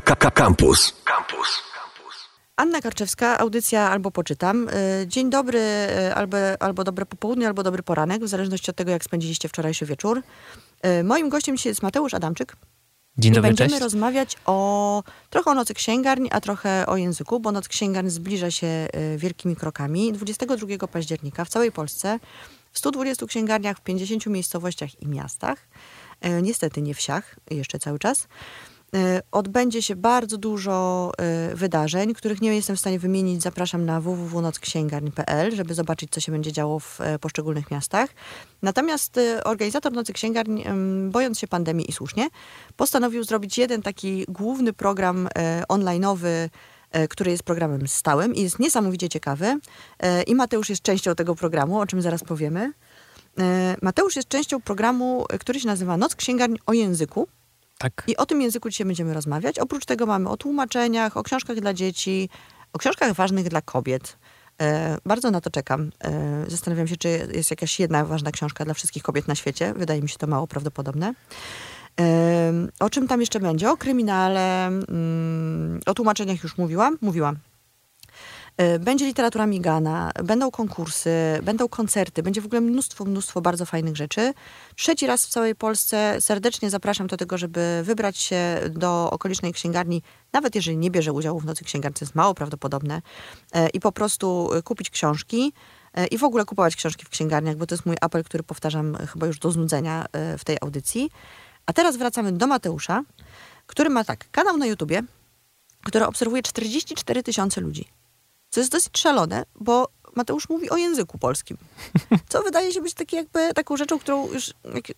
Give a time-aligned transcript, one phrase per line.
[0.00, 0.94] Campus.
[1.04, 1.62] Campus.
[2.56, 4.68] Anna Karczewska, audycja albo poczytam.
[4.68, 8.90] Y, dzień dobry, y, albo, albo dobre popołudnie, albo dobry poranek, w zależności od tego,
[8.90, 10.22] jak spędziliście wczorajszy wieczór.
[11.00, 12.56] Y, moim gościem dzisiaj jest Mateusz Adamczyk.
[13.18, 13.82] Dzień dobry, I będziemy cześć.
[13.82, 18.88] rozmawiać o trochę o nocy księgarni, a trochę o języku, bo noc księgarni zbliża się
[19.16, 20.12] wielkimi krokami.
[20.12, 22.18] 22 października w całej Polsce
[22.72, 25.68] w 120 księgarniach w 50 miejscowościach i miastach.
[26.42, 28.28] Niestety nie wsiach, jeszcze cały czas.
[28.96, 31.12] Y, odbędzie się bardzo dużo
[31.52, 33.42] y, wydarzeń, których nie jestem w stanie wymienić.
[33.42, 38.10] Zapraszam na www.nocksięgarni.pl, żeby zobaczyć, co się będzie działo w e, poszczególnych miastach.
[38.62, 40.64] Natomiast organizator Nocy Księgarni,
[41.10, 42.28] bojąc się pandemii i słusznie,
[42.76, 46.48] postanowił zrobić jeden taki główny program e, online'owy,
[46.90, 49.58] e, który jest programem stałym i jest niesamowicie ciekawy.
[50.26, 52.72] I Mateusz jest częścią tego programu, o czym zaraz powiemy.
[53.82, 57.28] Mateusz jest częścią programu, który się nazywa Noc Księgarni o języku.
[57.78, 58.04] Tak.
[58.06, 59.58] I o tym języku dzisiaj będziemy rozmawiać.
[59.58, 62.28] Oprócz tego mamy o tłumaczeniach, o książkach dla dzieci,
[62.72, 64.18] o książkach ważnych dla kobiet.
[64.60, 65.90] E, bardzo na to czekam.
[66.04, 69.74] E, zastanawiam się, czy jest jakaś jedna ważna książka dla wszystkich kobiet na świecie.
[69.76, 71.14] Wydaje mi się to mało prawdopodobne.
[72.00, 73.70] E, o czym tam jeszcze będzie?
[73.70, 76.98] O kryminale, mm, o tłumaczeniach już mówiłam.
[77.00, 77.36] Mówiłam.
[78.58, 81.10] E, będzie literatura Migana, będą konkursy,
[81.42, 84.34] będą koncerty, będzie w ogóle mnóstwo, mnóstwo bardzo fajnych rzeczy.
[84.76, 90.02] Trzeci raz w całej Polsce serdecznie zapraszam do tego, żeby wybrać się do okolicznej księgarni,
[90.32, 93.02] nawet jeżeli nie bierze udziału w Nocy Księgarni, to jest mało prawdopodobne,
[93.52, 95.52] e, i po prostu kupić książki
[95.94, 98.96] e, i w ogóle kupować książki w księgarniach, bo to jest mój apel, który powtarzam
[99.12, 100.06] chyba już do znudzenia
[100.38, 101.10] w tej audycji.
[101.66, 103.02] A teraz wracamy do Mateusza,
[103.66, 105.02] który ma tak, kanał na YouTubie,
[105.84, 107.98] który obserwuje 44 tysiące ludzi.
[108.50, 111.56] Co jest dosyć szalone, bo Mateusz mówi o języku polskim.
[112.28, 114.50] Co wydaje się być taki jakby taką rzeczą, którą już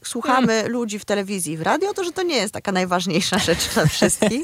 [0.05, 0.73] słuchamy mm.
[0.73, 3.87] ludzi w telewizji i w radio, to że to nie jest taka najważniejsza rzecz dla
[3.87, 4.43] wszystkich.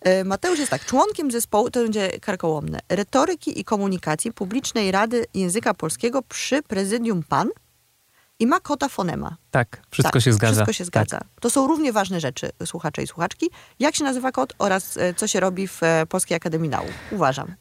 [0.00, 5.74] E, Mateusz jest tak, członkiem zespołu, to będzie karkołomne, retoryki i komunikacji Publicznej Rady Języka
[5.74, 7.48] Polskiego przy Prezydium PAN
[8.44, 9.36] i ma kota fonema.
[9.50, 10.52] Tak, wszystko tak, się zgadza.
[10.52, 11.18] Wszystko się zgadza.
[11.18, 11.28] Tak.
[11.40, 13.50] To są równie ważne rzeczy, słuchacze i słuchaczki.
[13.78, 16.90] Jak się nazywa kot oraz e, co się robi w e, Polskiej Akademii Nauk.
[17.10, 17.54] Uważam.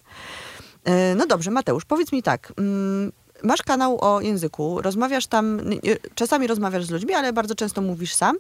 [0.84, 2.54] E, no dobrze, Mateusz, powiedz mi tak.
[2.58, 3.12] Mm,
[3.44, 5.62] masz kanał o języku, rozmawiasz tam,
[6.16, 8.38] czasami rozmawiasz z ludźmi, ale bardzo często mówisz sam.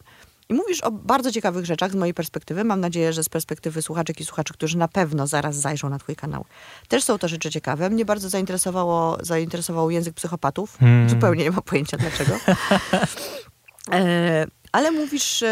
[0.49, 2.63] I mówisz o bardzo ciekawych rzeczach z mojej perspektywy.
[2.63, 6.15] Mam nadzieję, że z perspektywy słuchaczek i słuchaczy, którzy na pewno zaraz zajrzą na twój
[6.15, 6.45] kanał.
[6.87, 7.89] Też są to rzeczy ciekawe.
[7.89, 10.77] Mnie bardzo zainteresowało, zainteresował język psychopatów.
[10.77, 11.09] Hmm.
[11.09, 12.39] Zupełnie nie mam pojęcia dlaczego.
[13.91, 15.47] e, ale mówisz e,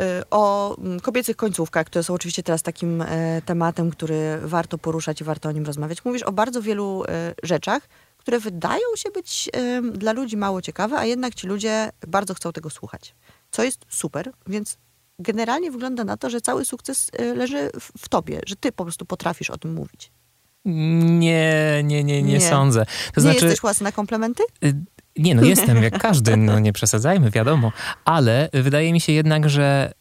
[0.00, 5.24] e, o kobiecych końcówkach, które są oczywiście teraz takim e, tematem, który warto poruszać i
[5.24, 6.04] warto o nim rozmawiać.
[6.04, 7.04] Mówisz o bardzo wielu
[7.42, 7.88] rzeczach,
[8.18, 9.50] które wydają się być
[9.92, 13.14] dla ludzi mało ciekawe, a jednak ci ludzie bardzo chcą tego słuchać
[13.50, 14.78] co jest super, więc
[15.18, 19.04] generalnie wygląda na to, że cały sukces y, leży w tobie, że ty po prostu
[19.04, 20.12] potrafisz o tym mówić.
[20.64, 22.86] Nie, nie, nie, nie, sądzę.
[22.86, 24.42] To nie znaczy, jesteś łasny na komplementy?
[24.64, 24.74] Y,
[25.16, 27.72] nie, no jestem jak każdy, no nie przesadzajmy, wiadomo.
[28.04, 29.92] Ale wydaje mi się jednak, że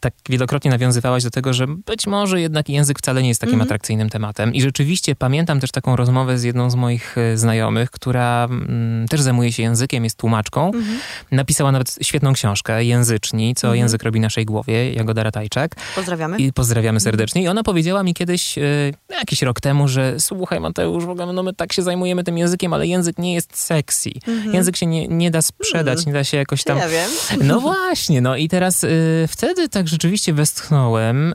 [0.00, 3.64] tak wielokrotnie nawiązywałaś do tego, że być może jednak język wcale nie jest takim mm
[3.64, 3.68] -hmm.
[3.68, 4.54] atrakcyjnym tematem.
[4.54, 9.20] I rzeczywiście pamiętam też taką rozmowę z jedną z moich e, znajomych, która mm, też
[9.20, 10.70] zajmuje się językiem, jest tłumaczką.
[10.70, 10.98] Mm -hmm.
[11.30, 13.80] Napisała nawet świetną książkę, Języczni, co mm -hmm.
[13.80, 15.74] język robi naszej głowie, Jagoda Ratajczak.
[15.94, 16.38] Pozdrawiamy.
[16.38, 17.42] I pozdrawiamy serdecznie.
[17.42, 21.42] I ona powiedziała mi kiedyś, y, jakiś rok temu, że słuchaj Mateusz, w ogóle no
[21.42, 24.10] my tak się zajmujemy tym językiem, ale język nie jest sexy.
[24.26, 24.54] Mhm.
[24.54, 26.06] Język się nie, nie da sprzedać, mm.
[26.06, 26.78] nie da się jakoś tam...
[26.78, 27.10] Ja wiem.
[27.48, 28.84] No właśnie, no i teraz...
[28.84, 31.34] Y, wtedy tak rzeczywiście westchnąłem.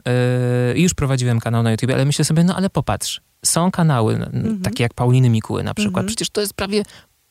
[0.74, 4.60] Yy, już prowadziłem kanał na YouTube, ale myślę sobie, no ale popatrz, są kanały mhm.
[4.60, 5.96] takie jak Pauliny Mikuły na przykład.
[5.96, 6.06] Mhm.
[6.06, 6.82] Przecież to jest prawie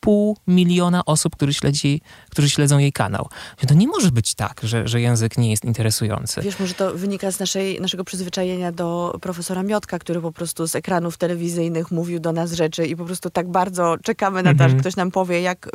[0.01, 3.29] pół miliona osób, którzy, śledzi, którzy śledzą jej kanał.
[3.67, 6.41] To nie może być tak, że, że język nie jest interesujący.
[6.41, 10.75] Wiesz, może to wynika z naszej, naszego przyzwyczajenia do profesora Miotka, który po prostu z
[10.75, 14.71] ekranów telewizyjnych mówił do nas rzeczy i po prostu tak bardzo czekamy na to, mhm.
[14.71, 15.69] że ktoś nam powie, jak y,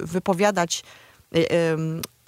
[0.00, 0.82] wypowiadać
[1.36, 1.46] y,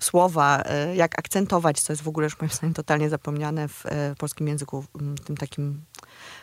[0.00, 4.14] słowa, e, jak akcentować, co jest w ogóle już moim zdaniem totalnie zapomniane w e,
[4.18, 5.80] polskim języku, w tym takim,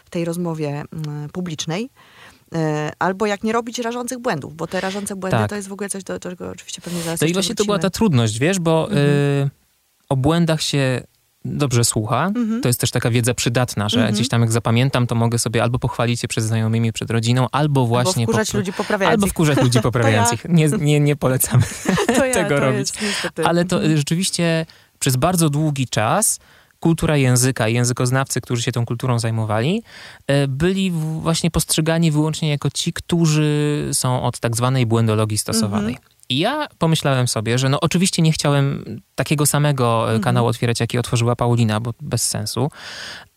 [0.06, 0.84] w tej rozmowie
[1.34, 1.90] publicznej.
[2.56, 5.50] E, albo jak nie robić rażących błędów, bo te rażące błędy tak.
[5.50, 7.56] to jest w ogóle coś, do czego oczywiście pewnie zaraz No i właśnie wrócimy.
[7.56, 9.08] to była ta trudność, wiesz, bo mhm.
[9.08, 9.50] y,
[10.10, 11.04] o błędach się
[11.46, 12.26] dobrze słucha.
[12.26, 12.62] Mhm.
[12.62, 14.16] To jest też taka wiedza przydatna, że mhm.
[14.16, 17.86] gdzieś tam jak zapamiętam, to mogę sobie albo pochwalić się przed znajomymi, przed rodziną, albo
[17.86, 18.24] właśnie...
[18.24, 19.24] Albo wkurzać ludzi poprawiających.
[19.24, 20.44] Albo wkurzać ludzi poprawiających.
[20.44, 20.52] ja.
[20.52, 21.64] nie, nie, nie polecamy
[22.10, 22.94] ja, tego robić.
[23.02, 24.66] Jest, Ale to rzeczywiście
[25.00, 26.40] przez bardzo długi czas
[26.80, 29.84] kultura języka i językoznawcy, którzy się tą kulturą zajmowali,
[30.28, 30.92] e, byli
[31.22, 35.94] właśnie postrzegani wyłącznie jako ci, którzy są od tak zwanej błędologii stosowanej.
[35.94, 36.11] Mhm.
[36.31, 40.22] I ja pomyślałem sobie, że no oczywiście nie chciałem takiego samego mhm.
[40.22, 42.72] kanału otwierać, jaki otworzyła Paulina, bo bez sensu.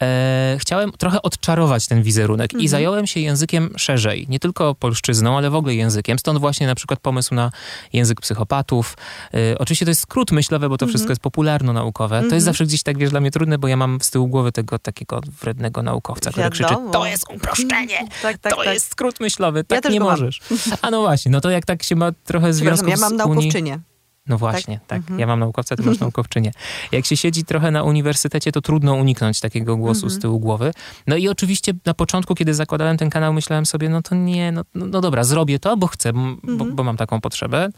[0.03, 2.65] E, chciałem trochę odczarować ten wizerunek mhm.
[2.65, 4.27] i zająłem się językiem szerzej.
[4.29, 6.19] Nie tylko polszczyzną, ale w ogóle językiem.
[6.19, 7.51] Stąd właśnie na przykład pomysł na
[7.93, 8.97] język psychopatów.
[9.35, 10.93] E, oczywiście to jest skrót myślowy, bo to mhm.
[10.93, 12.19] wszystko jest popularno-naukowe.
[12.19, 12.43] To jest mhm.
[12.43, 15.21] zawsze gdzieś tak, wiesz, dla mnie trudne, bo ja mam z tyłu głowy tego takiego
[15.41, 18.75] wrednego naukowca, który krzyczy, to jest uproszczenie, tak, tak, to tak.
[18.75, 20.41] jest skrót myślowy, tak ja nie możesz.
[20.83, 22.53] A no właśnie, no to jak tak się ma trochę
[22.85, 23.81] związków ja mam naukowczynię.
[24.27, 24.89] No właśnie, tak.
[24.89, 24.99] tak.
[24.99, 25.21] Mhm.
[25.21, 26.53] Ja mam naukowca, ty masz naukowczynię.
[26.93, 30.11] Jak się siedzi trochę na uniwersytecie, to trudno uniknąć takiego głosu mhm.
[30.11, 30.73] z tyłu głowy.
[31.07, 34.63] No i oczywiście na początku, kiedy zakładałem ten kanał, myślałem sobie, no to nie, no,
[34.75, 36.59] no, no dobra, zrobię to, bo chcę, mhm.
[36.59, 37.69] bo, bo, mam taką potrzebę,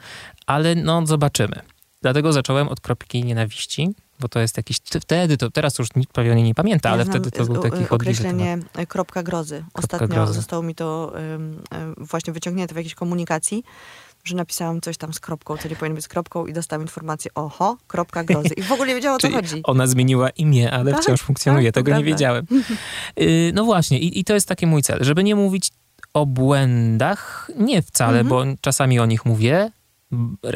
[0.47, 1.61] ale no zobaczymy.
[2.03, 6.43] Dlatego zacząłem od kropki nienawiści, bo to jest jakiś, wtedy, to teraz już nikt pewnie
[6.43, 8.59] nie pamięta, ja ale wtedy to był taki określenie
[8.89, 9.65] kropka grozy.
[9.75, 10.33] Ostatnio grozy.
[10.33, 11.63] zostało mi to um,
[11.99, 13.65] właśnie wyciągnięte w jakiejś komunikacji,
[14.27, 17.31] że napisałam coś tam z kropką, co nie powinno być z kropką i dostałam informację,
[17.35, 18.55] oho, kropka grozy.
[18.57, 19.61] I w ogóle nie wiedziałam, o co chodzi.
[19.65, 21.73] Ona zmieniła imię, ale tak, wciąż funkcjonuje.
[21.73, 22.47] Tak, Tego nie wiedziałem.
[23.17, 25.71] Yy, no właśnie, i, i to jest taki mój cel, żeby nie mówić
[26.15, 28.29] o błędach, nie wcale, mhm.
[28.29, 29.71] bo czasami o nich mówię,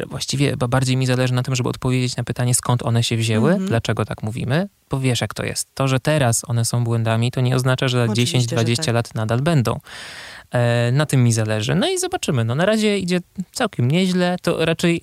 [0.07, 3.67] właściwie bardziej mi zależy na tym, żeby odpowiedzieć na pytanie, skąd one się wzięły, mhm.
[3.69, 5.67] dlaczego tak mówimy, bo wiesz jak to jest.
[5.73, 8.93] To, że teraz one są błędami, to nie oznacza, że za 10-20 tak.
[8.93, 9.79] lat nadal będą.
[10.51, 11.75] E, na tym mi zależy.
[11.75, 12.45] No i zobaczymy.
[12.45, 13.19] No na razie idzie
[13.51, 14.35] całkiem nieźle.
[14.41, 15.01] To raczej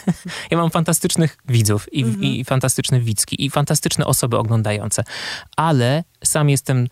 [0.50, 2.24] ja mam fantastycznych widzów i, mhm.
[2.24, 5.04] i fantastyczne widzki i fantastyczne osoby oglądające,
[5.56, 6.88] ale sam jestem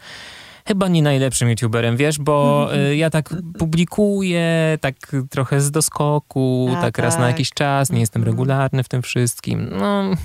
[0.69, 2.97] chyba nie najlepszym youtuberem, wiesz, bo mhm.
[2.97, 4.97] ja tak publikuję, tak
[5.31, 7.31] trochę z doskoku, A, tak, raz na tak.
[7.31, 8.33] jakiś czas, nie jestem mhm.
[8.33, 9.69] regularny w tym wszystkim.
[9.71, 10.17] No, no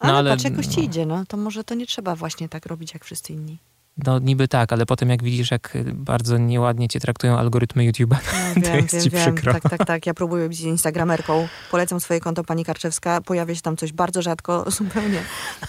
[0.00, 0.86] ale, ale patrz, jakoś ci no.
[0.86, 3.58] idzie, no to może to nie trzeba właśnie tak robić jak wszyscy inni.
[3.96, 8.16] No niby tak, ale potem jak widzisz, jak bardzo nieładnie cię traktują algorytmy YouTube'a,
[8.56, 9.34] no, to wiem, jest wiem, ci wiem.
[9.34, 9.52] przykro.
[9.52, 10.06] Tak, tak, tak.
[10.06, 11.48] Ja próbuję być instagramerką.
[11.70, 13.20] Polecam swoje konto Pani Karczewska.
[13.20, 15.22] Pojawia się tam coś bardzo rzadko, zupełnie.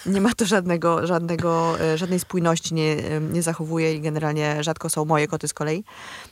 [0.06, 4.90] Nie ma to żadnego, żadnego, e, żadnej spójności, nie, e, nie zachowuje i generalnie rzadko
[4.90, 5.84] są moje koty z kolei.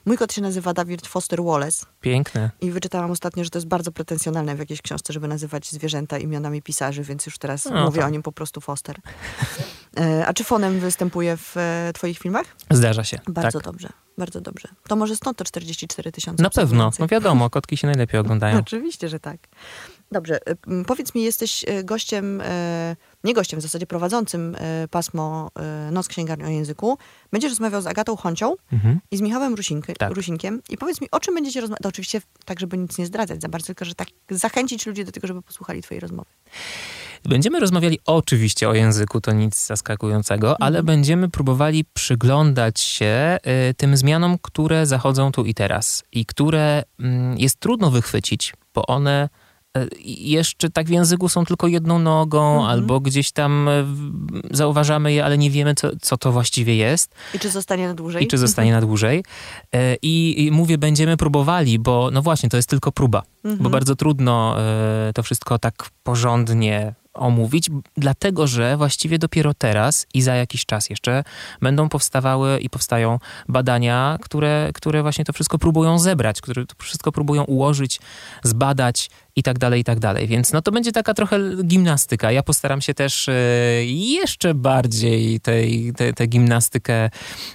[0.06, 1.86] Mój kot się nazywa David Foster Wallace.
[2.02, 2.52] Piękne.
[2.62, 6.62] I wyczytałam ostatnio, że to jest bardzo pretensjonalne w jakiejś książce, żeby nazywać zwierzęta imionami
[6.62, 8.08] pisarzy, więc już teraz no, mówię tak.
[8.08, 8.96] o nim po prostu Foster.
[10.00, 11.56] E, a czy fonem występuje w
[11.94, 12.46] twoich filmach?
[12.72, 13.20] Zdarza się.
[13.28, 13.66] Bardzo tak.
[13.66, 14.68] dobrze, bardzo dobrze.
[14.88, 16.44] To może stąd to 44 tysiące.
[16.44, 18.60] Na pewno, no wiadomo, kotki się najlepiej oglądają.
[18.60, 19.38] Oczywiście, że tak.
[20.12, 24.56] Dobrze, y, powiedz mi, jesteś y, gościem, y, nie gościem, w zasadzie prowadzącym
[24.92, 25.52] pasmo
[25.92, 26.98] Noc Księgarni o Języku.
[27.32, 29.00] Będziesz rozmawiał z Agatą Honcią mhm.
[29.12, 30.12] i z Michałem Rusinky, tak.
[30.14, 30.62] Rusinkiem.
[30.70, 31.86] I powiedz mi, o czym będziecie rozmawiać?
[31.86, 35.28] oczywiście tak, żeby nic nie zdradzać za bardzo, tylko że tak zachęcić ludzi do tego,
[35.28, 36.30] żeby posłuchali twojej rozmowy.
[37.26, 40.64] Będziemy rozmawiali oczywiście o języku, to nic zaskakującego, mhm.
[40.68, 43.38] ale będziemy próbowali przyglądać się
[43.70, 47.04] y, tym zmianom, które zachodzą tu i teraz i które y,
[47.38, 49.30] jest trudno wychwycić, bo one
[49.78, 52.70] y, jeszcze tak w języku są tylko jedną nogą, mhm.
[52.70, 53.86] albo gdzieś tam y,
[54.52, 57.16] zauważamy je, ale nie wiemy, co, co to właściwie jest.
[57.34, 58.24] I czy zostanie na dłużej?
[58.24, 58.82] I czy zostanie mhm.
[58.82, 59.24] na dłużej.
[60.02, 63.64] I, I, mówię, będziemy próbowali, bo no właśnie, to jest tylko próba, mhm.
[63.64, 64.56] bo bardzo trudno
[65.14, 71.24] to wszystko tak porządnie omówić, dlatego że właściwie dopiero teraz i za jakiś czas jeszcze
[71.62, 77.12] będą powstawały i powstają badania, które, które właśnie to wszystko próbują zebrać, które to wszystko
[77.12, 78.00] próbują ułożyć,
[78.44, 80.28] zbadać, i tak dalej, i tak dalej.
[80.28, 82.32] Więc no to będzie taka trochę gimnastyka.
[82.32, 83.34] Ja postaram się też e,
[83.86, 85.40] jeszcze bardziej
[86.16, 87.10] tę gimnastykę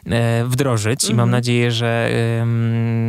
[0.07, 1.31] e, wdrożyć i mam mhm.
[1.31, 2.11] nadzieję, że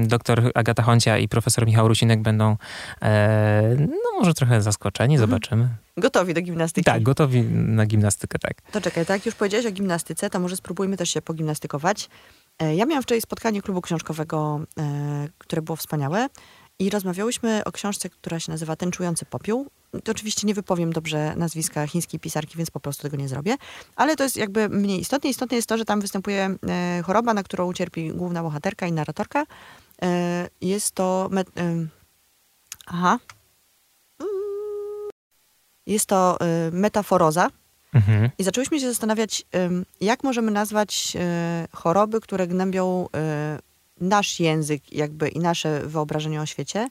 [0.03, 2.57] doktor Agata Honcia i profesor Michał Rusinek będą
[3.01, 5.29] e, no może trochę zaskoczeni, mhm.
[5.29, 5.69] zobaczymy.
[5.97, 6.85] Gotowi do gimnastyki.
[6.85, 8.61] Tak, gotowi na gimnastykę, tak.
[8.71, 12.09] To czekaj, tak już powiedziałeś o gimnastyce, to może spróbujmy też się pogimnastykować.
[12.75, 14.59] Ja miałam wczoraj spotkanie klubu książkowego,
[15.37, 16.27] które było wspaniałe.
[16.79, 19.67] I rozmawiałyśmy o książce, która się nazywa Ten czujący popiół.
[20.03, 23.55] To oczywiście nie wypowiem dobrze nazwiska chińskiej pisarki, więc po prostu tego nie zrobię.
[23.95, 25.29] Ale to jest jakby mniej istotne.
[25.29, 29.45] Istotne jest to, że tam występuje e, choroba, na którą cierpi główna bohaterka i narratorka.
[30.01, 31.29] E, jest to...
[31.35, 31.85] E,
[32.85, 33.19] aha.
[35.85, 36.37] Jest to
[36.71, 37.49] metaforoza.
[37.93, 38.29] Mhm.
[38.37, 39.45] I zaczęłyśmy się zastanawiać,
[40.01, 41.17] jak możemy nazwać
[41.73, 43.07] choroby, które gnębią
[44.01, 46.87] nasz język jakby i nasze wyobrażenie o świecie.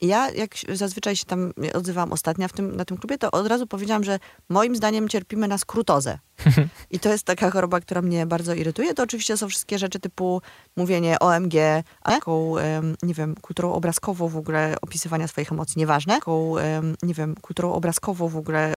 [0.00, 3.46] I ja, jak zazwyczaj się tam odzywałam ostatnio w tym, na tym klubie, to od
[3.46, 6.18] razu powiedziałam, że moim zdaniem cierpimy na skrótozę.
[6.90, 8.94] I to jest taka choroba, która mnie bardzo irytuje.
[8.94, 10.42] To oczywiście są wszystkie rzeczy typu
[10.76, 11.54] mówienie OMG,
[12.02, 12.54] a taką,
[13.02, 16.14] nie wiem, kulturą obrazkową w ogóle opisywania swoich emocji, nieważne.
[16.14, 16.54] Taką,
[17.02, 18.74] nie wiem, kulturą obrazkową w ogóle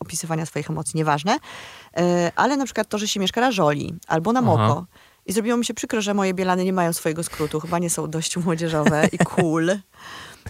[0.00, 1.38] opisywania swoich emocji, nieważne.
[1.96, 4.62] E, ale na przykład to, że się mieszka na żoli albo na moko.
[4.62, 7.60] Aha i zrobiło mi się przykro, że moje bielany nie mają swojego skrótu.
[7.60, 9.70] Chyba nie są dość młodzieżowe i cool.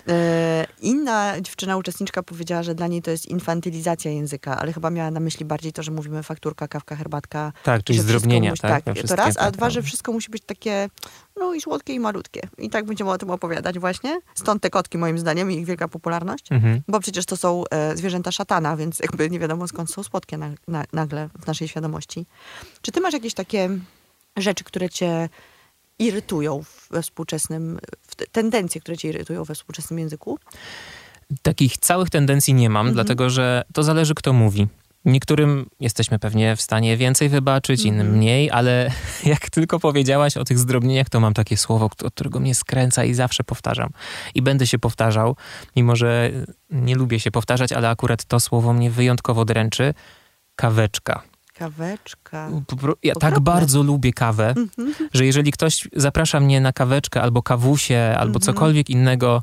[0.08, 5.10] E, Inna dziewczyna, uczestniczka powiedziała, że dla niej to jest infantylizacja języka, ale chyba miała
[5.10, 7.52] na myśli bardziej to, że mówimy fakturka, kawka, herbatka.
[7.62, 9.70] Tak, czyli zdrobnienia, musi- tak, tak to raz, a tak, dwa, no.
[9.70, 10.88] że wszystko musi być takie,
[11.36, 12.40] no i słodkie i malutkie.
[12.58, 14.20] I tak będziemy o tym opowiadać właśnie.
[14.34, 16.52] Stąd te kotki moim zdaniem i ich wielka popularność.
[16.52, 16.82] Mhm.
[16.88, 20.50] Bo przecież to są e, zwierzęta szatana, więc jakby nie wiadomo skąd są słodkie na,
[20.68, 22.26] na, nagle w naszej świadomości.
[22.82, 23.68] Czy ty masz jakieś takie
[24.36, 25.28] rzeczy, które cię
[25.98, 27.78] irytują we współczesnym,
[28.32, 30.38] tendencje, które cię irytują we współczesnym języku?
[31.42, 32.94] Takich całych tendencji nie mam, Mhm.
[32.94, 34.66] dlatego że to zależy, kto mówi.
[35.04, 38.16] Niektórym jesteśmy pewnie w stanie więcej wybaczyć, innym Mhm.
[38.18, 38.90] mniej, ale
[39.24, 43.14] jak tylko powiedziałaś o tych zdrobnieniach, to mam takie słowo, od którego mnie skręca i
[43.14, 43.90] zawsze powtarzam.
[44.34, 45.36] I będę się powtarzał,
[45.76, 46.30] mimo że
[46.70, 49.94] nie lubię się powtarzać, ale akurat to słowo mnie wyjątkowo dręczy.
[50.56, 51.22] Kaweczka.
[51.60, 52.50] Kaweczka.
[53.02, 54.94] Ja tak bardzo lubię kawę, Mhm.
[55.14, 58.40] że jeżeli ktoś zaprasza mnie na kaweczkę albo kawusie, albo Mhm.
[58.42, 59.42] cokolwiek innego,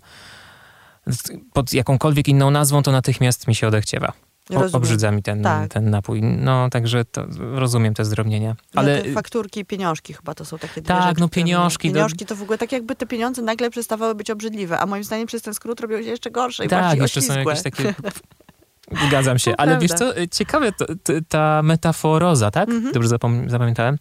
[1.54, 4.14] pod jakąkolwiek inną nazwą, to natychmiast mi się odechciewa.
[4.56, 5.70] O, obrzydza mi ten, Tak.
[5.74, 6.22] ten napój.
[6.22, 8.56] No, także to, rozumiem te zdrobnienia.
[8.76, 11.90] Ale Ale te fakturki i pieniążki chyba to są takie dwie Tak, rzeczy, no pieniążki,
[11.90, 15.04] to- Pieniążki to w ogóle tak jakby te pieniądze nagle przestawały być obrzydliwe, a moim
[15.04, 17.94] zdaniem przez ten skrót robią się jeszcze gorsze i tak, jeszcze są jakieś takie...
[19.08, 20.14] Zgadzam się, To ale wiesz prawda.
[20.16, 22.70] co, ciekawe to, to, ta metaforoza, tak?
[22.70, 22.94] Mhm.
[22.94, 23.98] Dobrze zapom- zapamiętałem?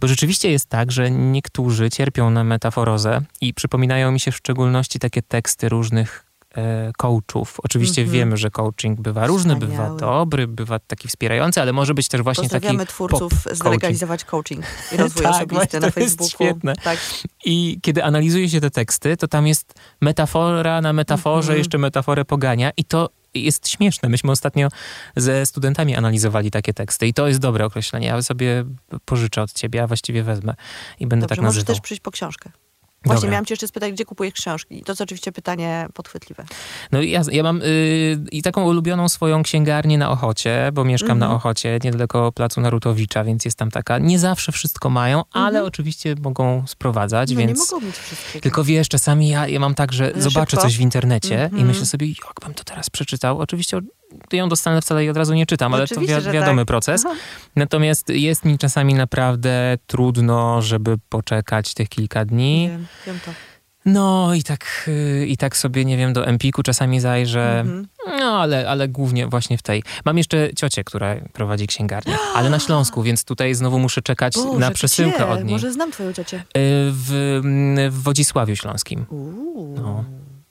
[0.00, 4.98] Bo rzeczywiście jest tak, że niektórzy cierpią na metaforozę i przypominają mi się w szczególności
[4.98, 6.24] takie teksty różnych
[6.56, 7.60] e, coachów.
[7.62, 8.12] Oczywiście Mhm.
[8.18, 9.98] wiemy, że coaching bywa różny, bywa Wspaniały.
[10.00, 14.64] dobry, bywa taki wspierający, ale może być też właśnie taki Pozdrawiamy twórców pop coaching.
[14.92, 16.28] i rozwój Tak, osobisty na to jest Facebooku.
[16.46, 16.74] świetne.
[16.76, 16.98] Tak.
[17.44, 21.58] I kiedy analizuje się te teksty, to tam jest metafora na metaforze, Mhm.
[21.58, 24.08] jeszcze metaforę pogania i to jest śmieszne.
[24.08, 24.68] Myśmy ostatnio
[25.16, 28.06] ze studentami analizowali takie teksty i to jest dobre określenie.
[28.06, 28.64] Ja sobie
[29.04, 30.54] pożyczę od ciebie, a właściwie wezmę
[31.00, 31.74] i będę Dobrze, tak możesz nazywał.
[31.76, 32.50] też przyjść po książkę.
[33.04, 33.30] Właśnie Dobra.
[33.30, 34.82] miałam cię jeszcze spytać, gdzie kupujesz książki.
[34.82, 36.44] To jest oczywiście pytanie podchwytliwe.
[36.92, 41.10] No i ja, ja mam y, i taką ulubioną swoją księgarnię na Ochocie, bo mieszkam
[41.10, 41.30] Mhm.
[41.30, 43.98] na Ochocie, niedaleko placu Narutowicza, więc jest tam taka.
[43.98, 45.66] Nie zawsze wszystko mają, ale Mhm.
[45.66, 47.58] oczywiście mogą sprowadzać, No więc...
[47.58, 48.42] nie mogą mieć wszystkiego.
[48.42, 51.66] Tylko wiesz, czasami ja, ja mam tak, że Że zobaczę coś w internecie i Mhm.
[51.66, 53.38] myślę sobie, jak bym to teraz przeczytał.
[53.38, 53.80] Oczywiście
[54.32, 56.66] ją dostanę wcale i od razu nie czytam, ale to Oczywiście, wi- że wiadomy tak.
[56.66, 57.02] proces.
[57.06, 57.14] Aha.
[57.56, 62.68] Natomiast jest mi czasami naprawdę trudno, żeby poczekać tych kilka dni.
[62.70, 63.30] Wiem, wiem to.
[63.84, 67.60] No i tak, y, i tak sobie, nie wiem, do Empiku czasami zajrzę.
[67.60, 67.88] Mhm.
[68.20, 69.82] No, ale, ale głównie właśnie w tej.
[70.04, 74.58] Mam jeszcze ciocię, która prowadzi księgarnię, ale na Śląsku, więc tutaj znowu muszę czekać Boże,
[74.58, 75.26] na przesyłkę gdzie?
[75.26, 75.52] od niej.
[75.52, 76.36] Może znam twoją ciocię.
[76.36, 76.42] Y,
[76.92, 77.40] W,
[77.90, 79.06] w Wodzisławiu Śląskim.
[79.10, 79.74] Uuu.
[79.82, 80.04] No.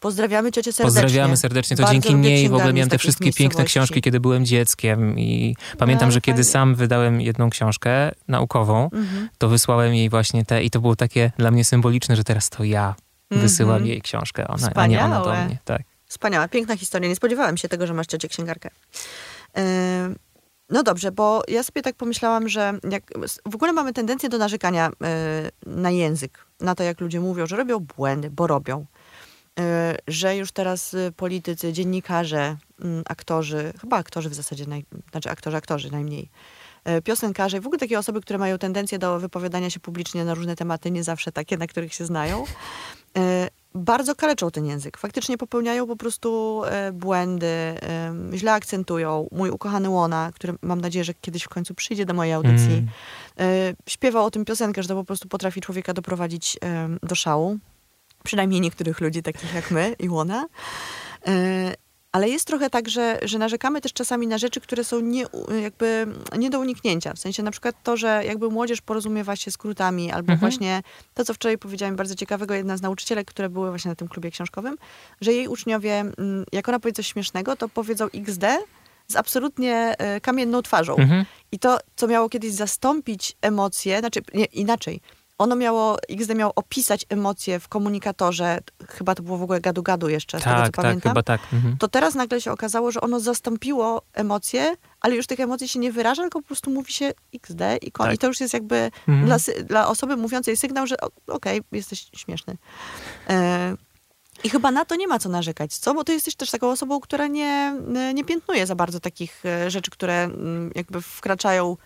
[0.08, 1.02] Pozdrawiamy ciocię serdecznie.
[1.02, 1.78] Pozdrawiamy serdecznie.
[1.78, 5.56] To Bardzo dzięki niej w ogóle miałem te wszystkie piękne książki, kiedy byłem dzieckiem i
[5.78, 6.52] pamiętam, No, że kiedy fajnie.
[6.52, 9.30] sam wydałem jedną książkę naukową, Mhm.
[9.38, 12.64] to wysłałem jej właśnie te i to było takie dla mnie symboliczne, że teraz to
[12.64, 12.96] ja
[13.32, 13.90] wysyłam Mhm.
[13.90, 15.58] jej książkę, ona, a nie ona do mnie.
[15.66, 15.82] Tak.
[16.06, 17.10] Wspaniała, piękna historia.
[17.10, 18.70] Nie spodziewałam się tego, że masz ciocię księgarkę.
[19.56, 19.62] Yy,
[20.70, 23.04] No dobrze, bo ja sobie tak pomyślałam, że jak,
[23.46, 24.90] w ogóle mamy tendencję do narzekania
[25.66, 28.86] yy, na język, na to, jak ludzie mówią, że robią błędy, bo robią.
[29.58, 29.64] Yy,
[30.08, 35.58] Że już teraz y, politycy, dziennikarze, mm, aktorzy, chyba aktorzy w zasadzie, naj, znaczy aktorzy,
[35.58, 36.30] aktorzy najmniej,
[36.86, 40.34] yy, piosenkarze i w ogóle takie osoby, które mają tendencję do wypowiadania się publicznie na
[40.34, 42.44] różne tematy, nie zawsze takie, na których się znają,
[43.76, 44.98] bardzo kaleczą ten język.
[44.98, 46.62] Faktycznie popełniają po prostu
[46.94, 47.76] błędy,
[48.34, 49.28] źle akcentują.
[49.32, 52.88] Mój ukochany Łona, który mam nadzieję, że kiedyś w końcu przyjdzie do mojej audycji,
[53.36, 53.76] Mm.
[53.88, 56.58] śpiewał o tym piosenkę, że to po prostu potrafi człowieka doprowadzić
[57.04, 57.58] do szału.
[58.28, 60.46] Przynajmniej niektórych ludzi, takich jak my i Łona.
[61.28, 61.74] E,
[62.12, 65.26] Ale jest trochę tak, że, że narzekamy też czasami na rzeczy, które są nie,
[65.64, 66.08] jakby
[66.38, 67.14] nie do uniknięcia.
[67.14, 70.40] W sensie na przykład to, że jakby młodzież porozumiewa się skrótami, albo Mhm.
[70.40, 70.82] właśnie
[71.14, 74.32] to, co wczoraj powiedziałem bardzo ciekawego, jedna z nauczycielek, które były właśnie na tym klubie
[74.32, 74.78] książkowym,
[75.22, 76.06] że jej uczniowie,
[76.52, 78.44] jak ona powie coś śmiesznego, to powiedzą XD
[79.08, 80.96] z absolutnie e, kamienną twarzą.
[80.96, 81.26] Mhm.
[81.52, 85.02] I to, co miało kiedyś zastąpić emocje, znaczy nie, inaczej.
[85.40, 90.40] Ono miało, XD miało opisać emocje w komunikatorze, chyba to było w ogóle gadu-gadu jeszcze,
[90.40, 91.10] z tego Tak, co tak, pamiętam.
[91.12, 91.42] chyba tak.
[91.54, 91.78] Mhm.
[91.78, 95.92] To teraz nagle się okazało, że ono zastąpiło emocje, ale już tych emocji się nie
[95.92, 98.16] wyraża, tylko po prostu mówi się XD i, kon- Tak.
[98.16, 99.26] i to już jest jakby Mhm.
[99.26, 100.96] dla, dla osoby mówiącej sygnał, że
[101.28, 102.58] okej, jesteś śmieszny.
[103.30, 103.76] E,
[104.44, 105.94] I chyba na to nie ma co narzekać, co?
[105.94, 107.76] Bo ty jesteś też taką osobą, która nie,
[108.14, 111.78] nie piętnuje za bardzo takich e, rzeczy, które mm, jakby wkraczają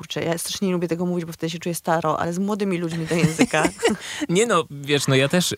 [0.00, 2.78] Kurczę, ja strasznie nie lubię tego mówić, bo wtedy się czuję staro, ale z młodymi
[2.78, 3.68] ludźmi do języka.
[4.28, 5.54] Nie no, wiesz, no ja też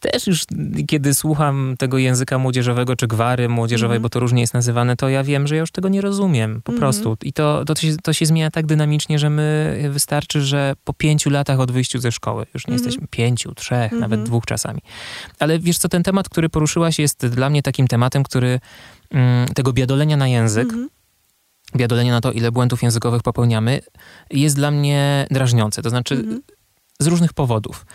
[0.00, 0.44] też już
[0.86, 4.02] kiedy słucham tego języka młodzieżowego czy gwary młodzieżowej, Mhm.
[4.02, 6.72] bo to różnie jest nazywane, to ja wiem, że ja już tego nie rozumiem po
[6.72, 6.78] Mhm.
[6.80, 7.16] prostu.
[7.22, 11.30] I to, to, się, to się zmienia tak dynamicznie, że my wystarczy, że po pięciu
[11.30, 12.84] latach od wyjściu ze szkoły, już nie Mhm.
[12.88, 14.00] jesteśmy pięciu, trzech, Mhm.
[14.00, 14.80] nawet dwóch czasami.
[15.38, 18.60] Ale wiesz co, ten temat, który poruszyłaś jest dla mnie takim tematem, który
[19.10, 20.68] mm, tego biadolenia na język,
[21.76, 23.80] Biadolenia na to, ile błędów językowych popełniamy,
[24.30, 25.82] jest dla mnie drażniące.
[25.82, 26.42] To znaczy Mhm.
[27.00, 27.86] z różnych powodów.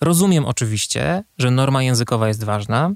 [0.00, 2.90] Rozumiem oczywiście, że norma językowa jest ważna,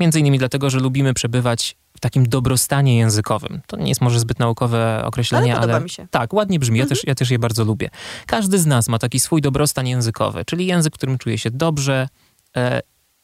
[0.00, 3.60] między innymi dlatego, że lubimy przebywać w takim dobrostanie językowym.
[3.66, 6.06] To nie jest może zbyt naukowe określenie, Ale ale, mi się.
[6.10, 6.78] tak, ładnie brzmi.
[6.78, 6.96] Ja, Mhm.
[6.96, 7.90] też, ja też je bardzo lubię.
[8.26, 12.08] Każdy z nas ma taki swój dobrostan językowy, czyli język, w którym czuje się dobrze
[12.56, 12.80] e,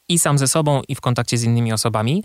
[0.09, 2.25] i sam ze sobą, i w kontakcie z innymi osobami.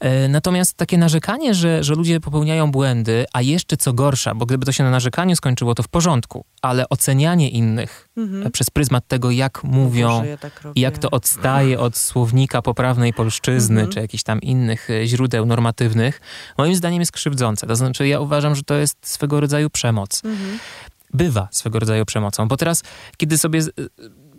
[0.00, 4.66] E, natomiast takie narzekanie, że, że ludzie popełniają błędy, a jeszcze co gorsza, bo gdyby
[4.66, 8.46] to się na narzekaniu skończyło, to w porządku, ale ocenianie innych Mhm.
[8.46, 13.12] e, przez pryzmat tego, jak mówią, Boże, ja tak jak to odstaje od słownika poprawnej
[13.12, 13.92] polszczyzny, Mhm.
[13.92, 16.20] czy jakichś tam innych e, źródeł normatywnych,
[16.58, 17.66] moim zdaniem jest krzywdzące.
[17.66, 20.24] To znaczy, ja uważam, że to jest swego rodzaju przemoc.
[20.24, 20.58] Mhm.
[21.14, 22.82] Bywa swego rodzaju przemocą, bo teraz,
[23.16, 23.60] kiedy sobie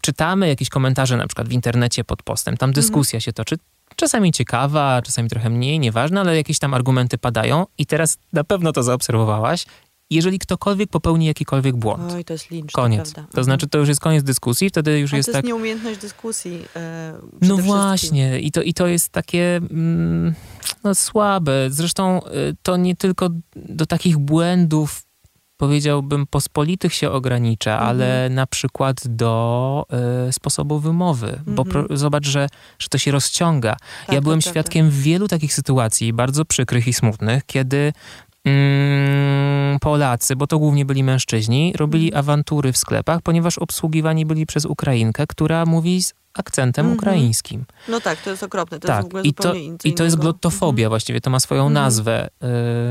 [0.07, 3.55] czytamy jakieś komentarze, na przykład w internecie pod postem, tam dyskusja się toczy,
[3.95, 8.71] czasami ciekawa, czasami trochę mniej, nieważne, ale jakieś tam argumenty padają i teraz na pewno
[8.71, 9.65] to zaobserwowałaś.
[10.09, 13.13] Jeżeli ktokolwiek popełni jakikolwiek błąd, Oj, to jest lincz, koniec.
[13.13, 13.23] To.
[13.33, 15.43] To znaczy, to już jest koniec dyskusji, wtedy już Ale jest to tak...
[15.43, 16.65] jest nieumiejętność dyskusji.
[16.75, 20.33] E, No właśnie, i to, i to jest takie mm,
[20.83, 21.67] no, słabe.
[21.69, 25.06] Zresztą y, to nie tylko do takich błędów,
[25.57, 27.89] powiedziałbym, pospolitych się ogranicza, Mhm.
[27.89, 29.85] ale na przykład do
[30.29, 31.39] y, sposobu wymowy.
[31.47, 31.85] Bo Mhm.
[31.87, 32.47] pro, zobacz, że,
[32.79, 33.75] że to się rozciąga.
[34.05, 34.51] Tak, ja byłem prawda.
[34.51, 37.93] świadkiem wielu takich sytuacji, bardzo przykrych i smutnych, kiedy
[38.45, 42.19] mm, Polacy, bo to głównie byli mężczyźni, robili Mhm.
[42.19, 46.01] awantury w sklepach, ponieważ obsługiwani byli przez Ukrainkę, która mówi
[46.39, 46.97] akcentem Mhm.
[46.99, 47.65] ukraińskim.
[47.87, 48.79] No tak, to jest okropne.
[48.79, 49.53] To jest tak, w ogóle i to,
[49.83, 51.73] i to jest glottofobia, właściwie to ma swoją Mhm.
[51.73, 52.29] nazwę.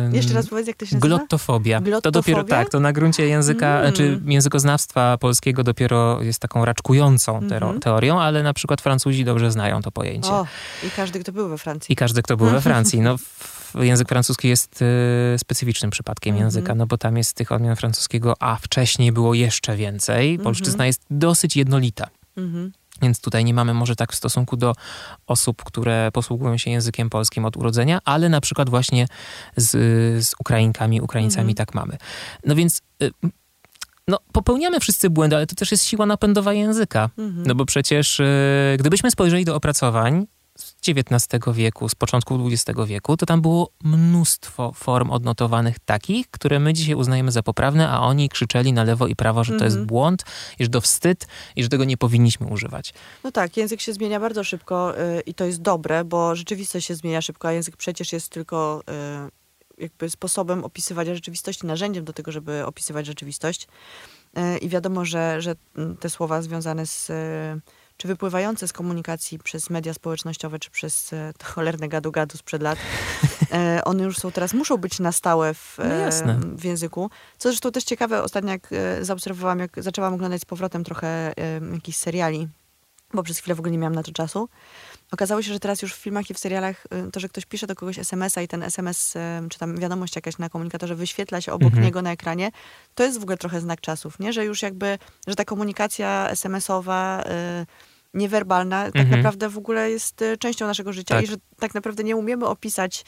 [0.06, 1.16] Ym, Jeszcze raz powiedz, jak to się nazywa?
[1.16, 1.78] Glottofobia.
[1.78, 2.12] To Glottofobia?
[2.20, 3.92] dopiero tak, to na gruncie języka, Mm.
[3.92, 7.80] czy językoznawstwa polskiego dopiero jest taką raczkującą Mhm.
[7.80, 10.30] teorią, ale na przykład Francuzi dobrze znają to pojęcie.
[10.30, 10.46] O,
[10.86, 11.92] i każdy, kto był we Francji.
[11.92, 13.00] I każdy, kto był we Francji.
[13.00, 13.16] No,
[13.74, 16.46] język francuski jest y, specyficznym przypadkiem Mhm.
[16.46, 20.38] języka, no bo tam jest tych odmian francuskiego, a wcześniej było jeszcze więcej.
[20.38, 20.86] Polszczyzna Mhm.
[20.86, 22.06] jest dosyć jednolita.
[22.36, 22.72] Mhm.
[23.02, 24.72] Więc tutaj nie mamy może tak w stosunku do
[25.26, 29.06] osób, które posługują się językiem polskim od urodzenia, ale na przykład właśnie
[29.56, 29.70] z,
[30.26, 31.54] z Ukrainkami, Ukraińcami Mhm.
[31.56, 31.96] tak mamy.
[32.44, 33.10] No więc y,
[34.08, 37.10] no, popełniamy wszyscy błędy, ale to też jest siła napędowa języka.
[37.18, 37.46] Mhm.
[37.46, 43.16] No bo przecież y, gdybyśmy spojrzeli do opracowań z XIX wieku, z początku XX wieku,
[43.16, 48.28] to tam było mnóstwo form odnotowanych takich, które my dzisiaj uznajemy za poprawne, a oni
[48.28, 49.86] krzyczeli na lewo i prawo, że to jest Mhm.
[49.86, 50.24] błąd
[50.60, 52.94] że to wstyd i że tego nie powinniśmy używać.
[53.24, 56.94] No tak, język się zmienia bardzo szybko y, i to jest dobre, bo rzeczywistość się
[56.94, 58.82] zmienia szybko, a język przecież jest tylko
[59.78, 63.68] y, jakby sposobem opisywania rzeczywistości, narzędziem do tego, żeby opisywać rzeczywistość.
[64.38, 65.54] Y, I wiadomo, że, że
[66.00, 67.12] te słowa związane z,
[67.96, 72.78] czy wypływające z komunikacji przez media społecznościowe, czy przez y, to cholerne gadu-gadu sprzed lat,
[73.78, 75.78] y, one już są teraz, muszą być na stałe w,
[76.26, 77.10] No e, w języku.
[77.38, 81.60] Co zresztą też ciekawe, ostatnio jak e, zaobserwowałam, jak zaczęłam oglądać z powrotem trochę e,
[81.72, 82.48] jakichś seriali,
[83.14, 84.48] bo przez chwilę w ogóle nie miałam na to czasu.
[85.12, 87.66] Okazało się, że teraz już w filmach i w serialach y, to, że ktoś pisze
[87.66, 89.18] do kogoś SMS-a i ten SMS, y,
[89.50, 91.84] czy tam wiadomość jakaś na komunikatorze wyświetla się obok Mhm.
[91.84, 92.50] niego na ekranie,
[92.94, 94.32] to jest w ogóle trochę znak czasów, nie?
[94.32, 97.22] Że już jakby, że ta komunikacja SMS-owa,
[97.62, 97.66] y,
[98.14, 99.16] niewerbalna tak Mhm.
[99.16, 101.24] naprawdę w ogóle jest y, częścią naszego życia Tak.
[101.24, 103.04] i że tak naprawdę nie umiemy opisać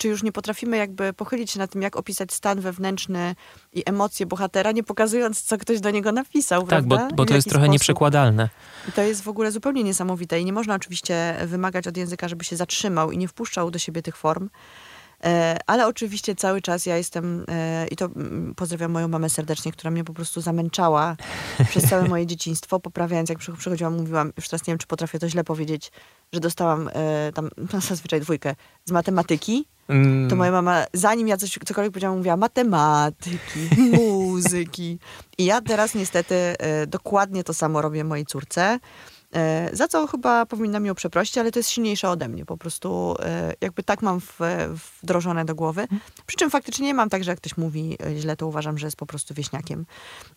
[0.00, 3.34] czy już nie potrafimy jakby pochylić się nad tym, jak opisać stan wewnętrzny
[3.72, 7.16] i emocje bohatera, nie pokazując, co ktoś do niego napisał, Tak, bo, prawda?
[7.16, 7.72] bo w to jest trochę sposób.
[7.72, 8.48] nieprzekładalne.
[8.88, 12.44] I to jest w ogóle zupełnie niesamowite i nie można oczywiście wymagać od języka, żeby
[12.44, 14.50] się zatrzymał i nie wpuszczał do siebie tych form.
[15.24, 19.72] E, Ale oczywiście cały czas ja jestem, e, i to mm, pozdrawiam moją mamę serdecznie,
[19.72, 21.16] która mnie po prostu zamęczała
[21.68, 25.18] przez całe moje dzieciństwo, poprawiając, jak przy- przychodziłam, mówiłam, już teraz nie wiem, czy potrafię
[25.18, 25.92] to źle powiedzieć,
[26.32, 27.50] że dostałam e, tam
[27.88, 29.66] zazwyczaj dwójkę z matematyki,
[30.28, 34.98] to moja mama, zanim ja coś, cokolwiek powiedziałam, mówiła matematyki, muzyki.
[35.38, 38.78] I ja teraz niestety e, dokładnie to samo robię mojej córce.
[39.34, 42.44] E, za co chyba powinna mi ją przeprosić, ale to jest silniejsze ode mnie.
[42.44, 44.38] Po prostu e, jakby tak mam w,
[45.02, 45.86] wdrożone do głowy.
[46.26, 48.86] Przy czym faktycznie nie mam tak, że jak ktoś mówi e, źle, to uważam, że
[48.86, 49.86] jest po prostu wieśniakiem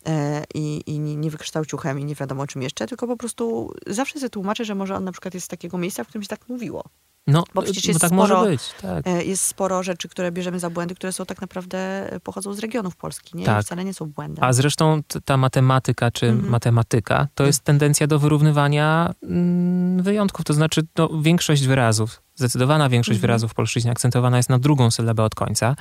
[0.06, 4.18] e, i, i nie, nie wykształciuchem i nie wiadomo czym jeszcze, tylko po prostu zawsze
[4.18, 6.48] sobie tłumaczę, że może on na przykład jest z takiego miejsca, w którym się tak
[6.48, 6.84] mówiło.
[7.26, 8.62] No, Bo przecież bo jest tak sporo- może być.
[8.82, 9.06] Tak.
[9.06, 11.78] E, Jest sporo rzeczy, które bierzemy za błędy, które są tak naprawdę
[12.12, 13.44] e, pochodzą z regionów Polski, nie?
[13.44, 13.64] Tak.
[13.64, 14.44] Wcale nie są błędem.
[14.44, 16.50] A zresztą ta matematyka czy Mhm.
[16.50, 20.44] matematyka to jest tendencja do wyrównywania mm, wyjątków.
[20.44, 23.20] To znaczy no, większość wyrazów, zdecydowana większość Mhm.
[23.20, 25.76] wyrazów w polszczyźnie akcentowana jest na drugą sylabę od końca.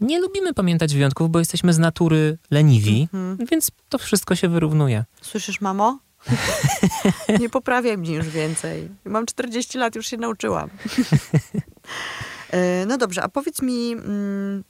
[0.00, 3.48] Nie lubimy pamiętać wyjątków, bo jesteśmy z natury leniwi, Mhm.
[3.50, 5.04] więc to wszystko się wyrównuje.
[5.22, 5.98] Słyszysz, mamo?
[7.40, 8.88] nie poprawiaj mnie już więcej.
[9.04, 10.70] Mam 40 lat, już się nauczyłam.
[12.50, 14.64] E, no dobrze, a powiedz mi, mm,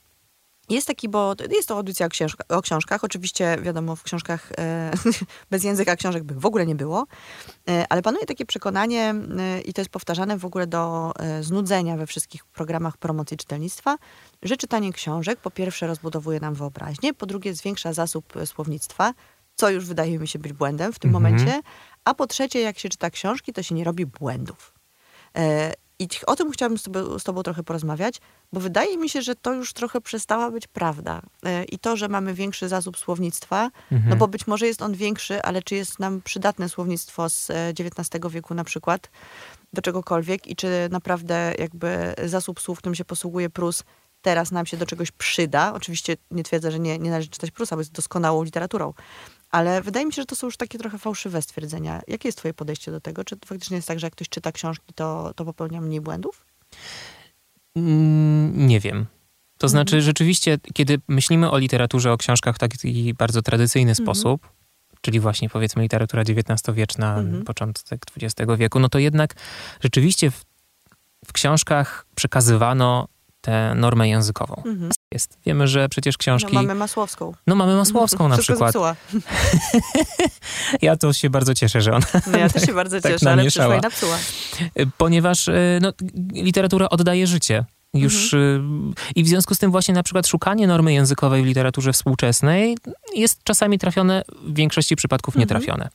[0.71, 3.05] jest taki, bo jest to audycja o, książka, o książkach.
[3.05, 4.93] Oczywiście, wiadomo, w książkach e,
[5.51, 7.07] bez języka książek by w ogóle nie było,
[7.69, 12.07] e, ale panuje takie przekonanie e, i to jest powtarzane w ogóle do znudzenia we
[12.07, 13.97] wszystkich programach promocji czytelnictwa,
[14.43, 19.15] że czytanie książek po pierwsze rozbudowuje nam wyobraźnię, po drugie zwiększa zasób słownictwa,
[19.55, 21.23] co już wydaje mi się być błędem w tym Mhm.
[21.35, 21.61] momencie,
[22.05, 24.75] a po trzecie, jak się czyta książki, to się nie robi błędów.
[25.37, 28.21] E, I o tym chciałabym z tobą, z tobą trochę porozmawiać,
[28.53, 31.23] bo wydaje mi się, że to już trochę przestała być prawda.
[31.47, 34.11] E, I to, że mamy większy zasób słownictwa, Mhm.
[34.11, 37.69] no bo być może jest on większy, ale czy jest nam przydatne słownictwo z e,
[37.69, 39.11] XIX wieku na przykład
[39.73, 43.83] do czegokolwiek i czy naprawdę jakby zasób słów, którym się posługuje Prus,
[44.23, 45.73] teraz nam się do czegoś przyda.
[45.75, 48.93] Oczywiście nie twierdzę, że nie, nie należy czytać Prusa, bo jest doskonałą literaturą.
[49.55, 52.01] Ale wydaje mi się, że to są już takie trochę fałszywe stwierdzenia.
[52.09, 53.25] Jakie jest twoje podejście do tego?
[53.25, 56.47] Czy faktycznie jest tak, że jak ktoś czyta książki, to, to popełnia mniej błędów?
[57.77, 59.07] Mm, Nie wiem.
[59.59, 59.71] To Mhm.
[59.71, 64.05] znaczy, rzeczywiście, kiedy myślimy o literaturze, o książkach w taki bardzo tradycyjny Mhm.
[64.07, 64.49] sposób,
[65.01, 67.45] czyli właśnie powiedzmy literatura XIX-wieczna, Mhm.
[67.45, 69.35] początek XX wieku, no to jednak
[69.81, 70.45] rzeczywiście w,
[71.27, 73.09] w książkach przekazywano
[73.45, 74.63] tę normę językową.
[74.67, 74.91] Mhm.
[75.13, 75.39] Jest.
[75.47, 76.55] Wiemy, że przecież No, książki...
[76.55, 77.33] mamy Masłowską.
[77.47, 78.97] No mamy Masłowską na Wszystko przykład.
[80.83, 82.07] Ja to się bardzo cieszę, że ona...
[82.27, 84.19] No, ja też się bardzo tak cieszę, ale przyszła i napsuła.
[84.99, 85.93] Ponieważ y, no,
[86.33, 87.65] literatura oddaje życie.
[87.95, 88.91] Już Mhm.
[88.91, 92.77] y, i w związku z tym właśnie na przykład szukanie normy językowej w literaturze współczesnej
[93.15, 95.41] jest czasami trafione, w większości przypadków Mhm.
[95.41, 95.89] nietrafione.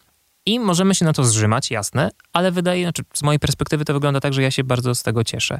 [0.45, 4.19] I możemy się na to zrzymać, jasne, ale wydaje, znaczy z mojej perspektywy to wygląda
[4.19, 5.59] tak, że ja się bardzo z tego cieszę.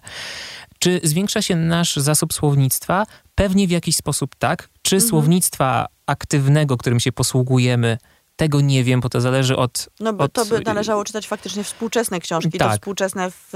[0.79, 3.05] Czy zwiększa się nasz zasób słownictwa?
[3.35, 4.69] Pewnie w jakiś sposób tak.
[4.81, 5.09] Czy Mhm.
[5.09, 7.97] słownictwa aktywnego, którym się posługujemy,
[8.35, 9.89] tego nie wiem, bo to zależy od.
[9.99, 12.51] No bo od to by należało czytać faktycznie współczesne książki.
[12.51, 12.73] To Tak.
[12.73, 13.53] współczesne w,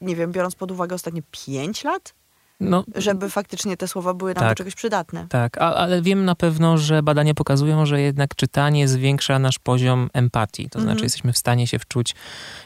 [0.00, 2.14] nie wiem, biorąc pod uwagę ostatnie pięć lat,
[2.60, 4.48] No, żeby faktycznie te słowa były nam Tak.
[4.50, 5.26] do czegoś przydatne.
[5.28, 10.10] Tak, a, ale wiem na pewno, że badania pokazują, że jednak czytanie zwiększa nasz poziom
[10.12, 10.70] empatii.
[10.70, 10.82] To Mhm.
[10.94, 12.14] znaczy, jesteśmy w stanie się wczuć,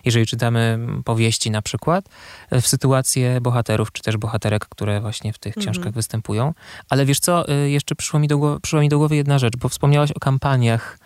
[0.04, 2.04] jeżeli czytamy powieści na przykład,
[2.52, 5.72] w sytuację bohaterów, czy też bohaterek, które właśnie w tych Mhm.
[5.74, 6.54] książkach występują.
[6.88, 9.56] Ale wiesz co, y, jeszcze przyszło mi do głowy, przyszła mi do głowy jedna rzecz,
[9.56, 10.98] bo wspomniałaś o kampaniach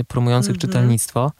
[0.00, 0.60] y, promujących Mhm.
[0.60, 1.32] czytelnictwo.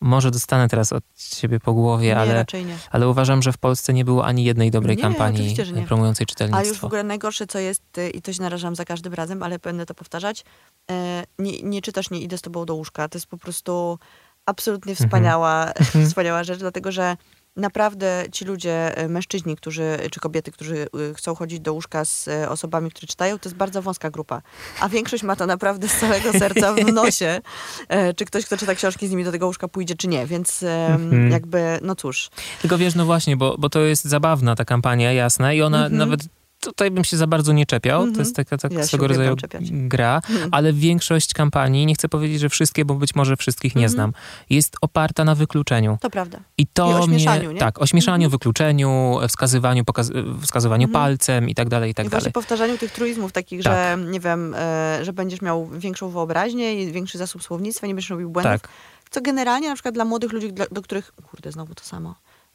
[0.00, 2.44] Może dostanę teraz od ciebie po głowie, Nie, ale,
[2.90, 5.56] ale uważam, że w Polsce nie było ani jednej dobrej Nie, kampanii
[5.86, 6.68] promującej A czytelnictwo.
[6.68, 9.58] już w ogóle najgorsze, co jest, y, i to się narażam za każdym razem, ale
[9.58, 10.44] będę to powtarzać,
[10.90, 13.08] e, nie, nie czytasz, nie idę z tobą do łóżka.
[13.08, 13.98] To jest po prostu
[14.46, 15.08] absolutnie Mhm.
[15.08, 15.72] wspaniała,
[16.08, 17.16] wspaniała rzecz, dlatego że
[17.58, 22.28] naprawdę ci ludzie, e, mężczyźni, którzy, czy kobiety, którzy y, chcą chodzić do łóżka z
[22.28, 24.42] e, osobami, które czytają, to jest bardzo wąska grupa.
[24.80, 27.40] A większość ma to naprawdę z całego serca w nosie.
[27.88, 30.26] E, Czy ktoś, kto czyta książki, z nimi do tego łóżka pójdzie, czy nie.
[30.26, 31.30] Więc Mhm.
[31.30, 32.30] jakby, no cóż.
[32.60, 35.96] Tylko wiesz, no właśnie, bo, bo to jest zabawna ta kampania, jasna, i ona Mhm.
[35.96, 36.20] nawet
[36.60, 37.98] tutaj bym się za bardzo nie czepiał.
[38.00, 38.14] Mhm.
[38.14, 39.36] To jest taka tak Ja swego rodzaju
[39.70, 40.48] gra, Mhm.
[40.52, 43.92] ale większość kampanii, nie chcę powiedzieć, że wszystkie, bo być może wszystkich nie Mhm.
[43.92, 44.12] znam,
[44.50, 45.98] jest oparta na wykluczeniu.
[46.00, 46.38] To prawda.
[46.58, 47.60] I to I ośmieszaniu, mnie, nie?
[47.60, 48.30] Tak, ośmieszaniu, Mhm.
[48.30, 50.10] wykluczeniu, wskazywaniu, pokaz,
[50.42, 50.92] wskazywaniu Mhm.
[50.92, 52.32] palcem i tak dalej, i tak I dalej.
[52.32, 53.72] powtarzaniu tych truizmów takich, Tak.
[53.72, 58.10] że nie wiem, e, że będziesz miał większą wyobraźnię i większy zasób słownictwa, nie będziesz
[58.10, 58.52] robił błędów.
[58.62, 58.68] Tak.
[59.10, 62.14] Co generalnie na przykład dla młodych ludzi, dla, do których, kurde, znowu to samo,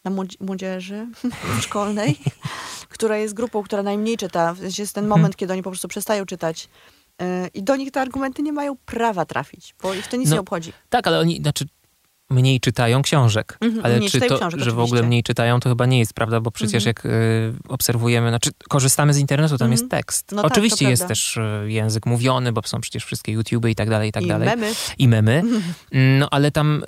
[0.10, 1.08] młodzi- młodzieży
[1.62, 2.16] szkolnej,
[2.90, 5.20] która jest grupą, która najmniej czyta, jest ten Mhm.
[5.22, 6.70] moment, kiedy oni po prostu przestają czytać
[7.22, 10.36] e, i do nich te argumenty nie mają prawa trafić, bo ich to nic No,
[10.36, 10.74] nie obchodzi.
[10.90, 11.66] Tak, ale oni, znaczy
[12.30, 13.58] mniej czytają książek.
[13.62, 16.40] Mhm, ale czy to, książek, że w ogóle mniej czytają, to chyba nie jest prawda,
[16.42, 16.88] bo przecież Mhm.
[16.88, 19.72] jak y, obserwujemy, znaczy korzystamy z internetu, tam Mhm.
[19.72, 20.32] jest tekst.
[20.32, 21.12] No tak, Oczywiście jest prawda.
[21.12, 24.28] też y, język mówiony, bo są przecież wszystkie YouTube i tak dalej, i tak I
[24.28, 24.50] dalej.
[24.50, 24.74] memy.
[24.98, 25.44] I memy.
[25.92, 26.84] No ale tam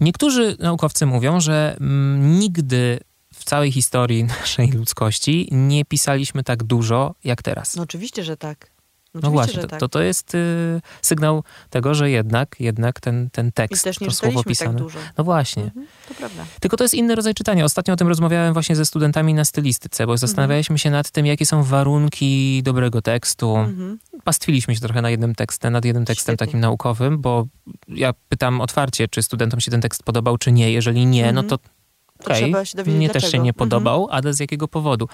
[0.00, 2.98] niektórzy naukowcy mówią, że mm, nigdy
[3.34, 7.76] w całej historii naszej ludzkości nie pisaliśmy tak dużo jak teraz.
[7.76, 8.72] No oczywiście, że tak.
[9.14, 9.80] No Oczywiście, właśnie, że to, tak.
[9.80, 14.06] to, to jest y, sygnał tego, że jednak, jednak ten, ten I tekst, też nie
[14.06, 14.70] to słowo czytaliśmy pisane.
[14.70, 14.98] tak dużo.
[15.18, 15.62] No właśnie.
[15.62, 16.44] Mhm, to prawda.
[16.60, 17.64] Tylko to jest inny rodzaj czytania.
[17.64, 21.46] Ostatnio o tym rozmawiałem właśnie ze studentami na stylistyce, bo zastanawialiśmy się nad tym, jakie
[21.46, 23.56] są warunki dobrego tekstu.
[23.56, 23.98] Mhm.
[24.24, 26.46] Pastwiliśmy się trochę na jednym tekstem, nad jednym tekstem Świetnie.
[26.46, 27.46] takim naukowym, bo
[27.88, 30.72] ja pytam otwarcie, czy studentom się ten tekst podobał, czy nie.
[30.72, 31.48] Jeżeli nie, no Mhm.
[31.48, 33.12] to To Okej, dowiedzieć Mnie dlaczego.
[33.22, 35.08] też się nie podobał, ale z jakiego powodu?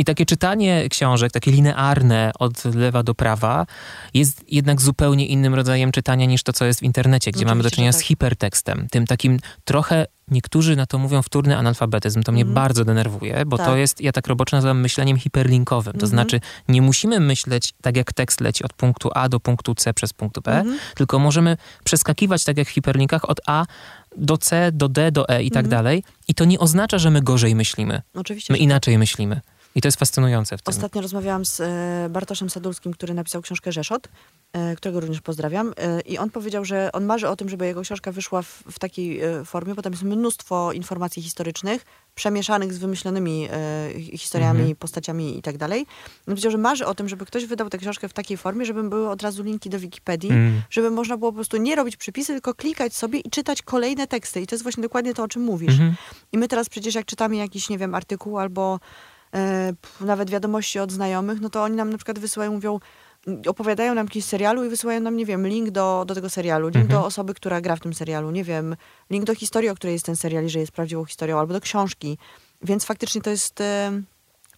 [0.00, 3.66] I takie czytanie książek, takie linearne od lewa do prawa,
[4.14, 7.70] jest jednak zupełnie innym rodzajem czytania niż to, co jest w internecie, gdzie mamy do
[7.70, 8.06] czynienia że z tak.
[8.06, 8.86] hipertekstem.
[8.90, 12.22] Tym takim trochę, niektórzy na to mówią wtórny analfabetyzm.
[12.22, 12.54] To mnie Mhm.
[12.54, 13.78] bardzo denerwuje, bo to Tak.
[13.78, 15.92] jest, ja tak robocze nazywam myśleniem hiperlinkowym.
[15.92, 16.10] To Mhm.
[16.10, 20.12] znaczy, nie musimy myśleć tak, jak tekst leci od punktu A do punktu C przez
[20.12, 20.78] punkt B, Mhm.
[20.94, 23.66] tylko możemy przeskakiwać, tak jak w hiperlinkach, od A
[24.16, 25.70] do C, do D, do E i tak Mhm.
[25.70, 26.04] dalej.
[26.28, 28.02] I to nie oznacza, że my gorzej myślimy.
[28.14, 28.52] Oczywiście.
[28.52, 29.40] My że inaczej myślimy.
[29.74, 30.74] I to jest fascynujące w tym.
[30.74, 34.08] Ostatnio rozmawiałam z e, Bartoszem Sadulskim, który napisał książkę Rzeszot,
[34.52, 35.72] e, którego również pozdrawiam.
[35.76, 38.78] E, I on powiedział, że on marzy o tym, żeby jego książka wyszła w, w
[38.78, 43.48] takiej formie, bo tam jest mnóstwo informacji historycznych, przemieszanych z wymyślonymi
[43.98, 44.76] hi- historiami, Mhm.
[44.76, 45.80] postaciami i tak dalej.
[46.18, 48.88] On powiedział, że marzy o tym, żeby ktoś wydał tę książkę w takiej formie, żeby
[48.88, 50.62] były od razu linki do Wikipedii, Mm.
[50.70, 54.40] żeby można było po prostu nie robić przypisy, tylko klikać sobie i czytać kolejne teksty.
[54.40, 55.72] I to jest właśnie dokładnie to, o czym mówisz.
[55.72, 55.94] Mhm.
[56.32, 58.80] I my teraz przecież jak czytamy jakiś, nie wiem, artykuł albo
[60.00, 62.80] nawet wiadomości od znajomych, no to oni nam na przykład wysyłają, mówią,
[63.26, 66.68] m, opowiadają nam jakiś serialu i wysyłają nam, nie wiem, link do, do tego serialu,
[66.68, 67.00] link Mhm.
[67.00, 68.76] do osoby, która gra w tym serialu, nie wiem,
[69.10, 71.60] link do historii, o której jest ten serial, i że jest prawdziwą historią, albo do
[71.60, 72.18] książki.
[72.62, 73.92] Więc faktycznie to jest e,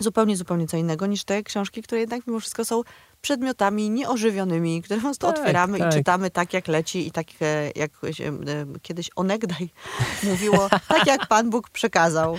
[0.00, 2.82] zupełnie, zupełnie co innego niż te książki, które jednak mimo wszystko są
[3.20, 5.92] przedmiotami nieożywionymi, które po prostu Tak, otwieramy tak.
[5.92, 9.68] i czytamy tak, jak leci i tak, e, jak e, kiedyś onegdaj
[10.30, 12.36] mówiło, tak jak Pan Bóg przekazał.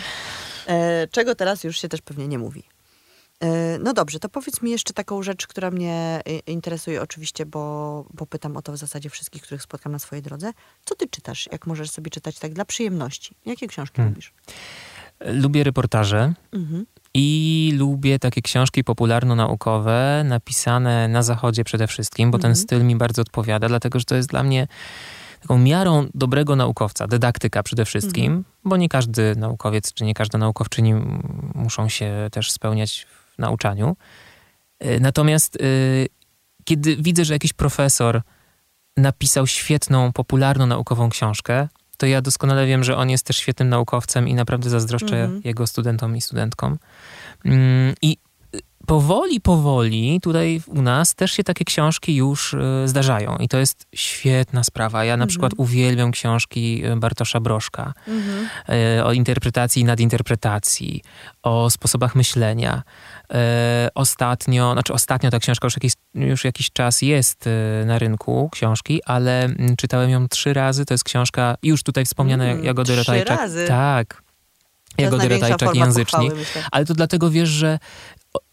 [0.68, 2.64] E, czego teraz już się też pewnie nie mówi.
[3.40, 8.06] E, No dobrze, to powiedz mi jeszcze taką rzecz, która mnie e, interesuje oczywiście, bo,
[8.14, 10.52] bo pytam o to w zasadzie wszystkich, których spotkam na swojej drodze.
[10.86, 13.36] Co ty czytasz, jak możesz sobie czytać tak dla przyjemności?
[13.46, 14.14] Jakie książki Hmm.
[14.14, 14.34] lubisz?
[15.26, 16.86] Lubię reportaże Mhm.
[17.14, 22.64] i lubię takie książki popularno-naukowe, napisane na zachodzie przede wszystkim, bo ten Mhm.
[22.66, 24.68] styl mi bardzo odpowiada, dlatego że to jest dla mnie
[25.44, 28.44] taką miarą dobrego naukowca, dydaktyka przede wszystkim, Mhm.
[28.66, 30.94] bo nie każdy naukowiec czy nie każda naukowczyni
[31.56, 33.96] muszą się też spełniać w nauczaniu.
[34.86, 36.08] Y, Natomiast y,
[36.66, 38.22] kiedy widzę, że jakiś profesor
[38.98, 44.28] napisał świetną, popularną naukową książkę, to ja doskonale wiem, że on jest też świetnym naukowcem
[44.28, 45.42] i naprawdę zazdroszczę Mhm.
[45.44, 46.78] jego studentom i studentkom.
[47.46, 48.18] Mm, I
[48.88, 53.86] powoli, powoli tutaj u nas też się takie książki już y, zdarzają i to jest
[53.96, 55.04] świetna sprawa.
[55.06, 55.28] Ja na Mhm.
[55.30, 58.48] przykład uwielbiam książki y, Bartosza Broszka Mhm.
[58.98, 61.02] e, o interpretacji i nadinterpretacji,
[61.44, 62.84] o sposobach myślenia.
[63.96, 67.50] Ostatnio, znaczy ostatnio ta książka już jakiś, już jakiś czas jest
[67.86, 70.86] na rynku, książki, ale mm, czytałem ją trzy razy.
[70.86, 73.66] To jest książka już tutaj wspomniana Mm, Jagody trzy razy?
[73.68, 74.24] Tak.
[75.00, 76.30] Ratajczak forma języczni.
[76.30, 76.46] pochwały.
[76.72, 77.80] Ale to dlatego wiesz, że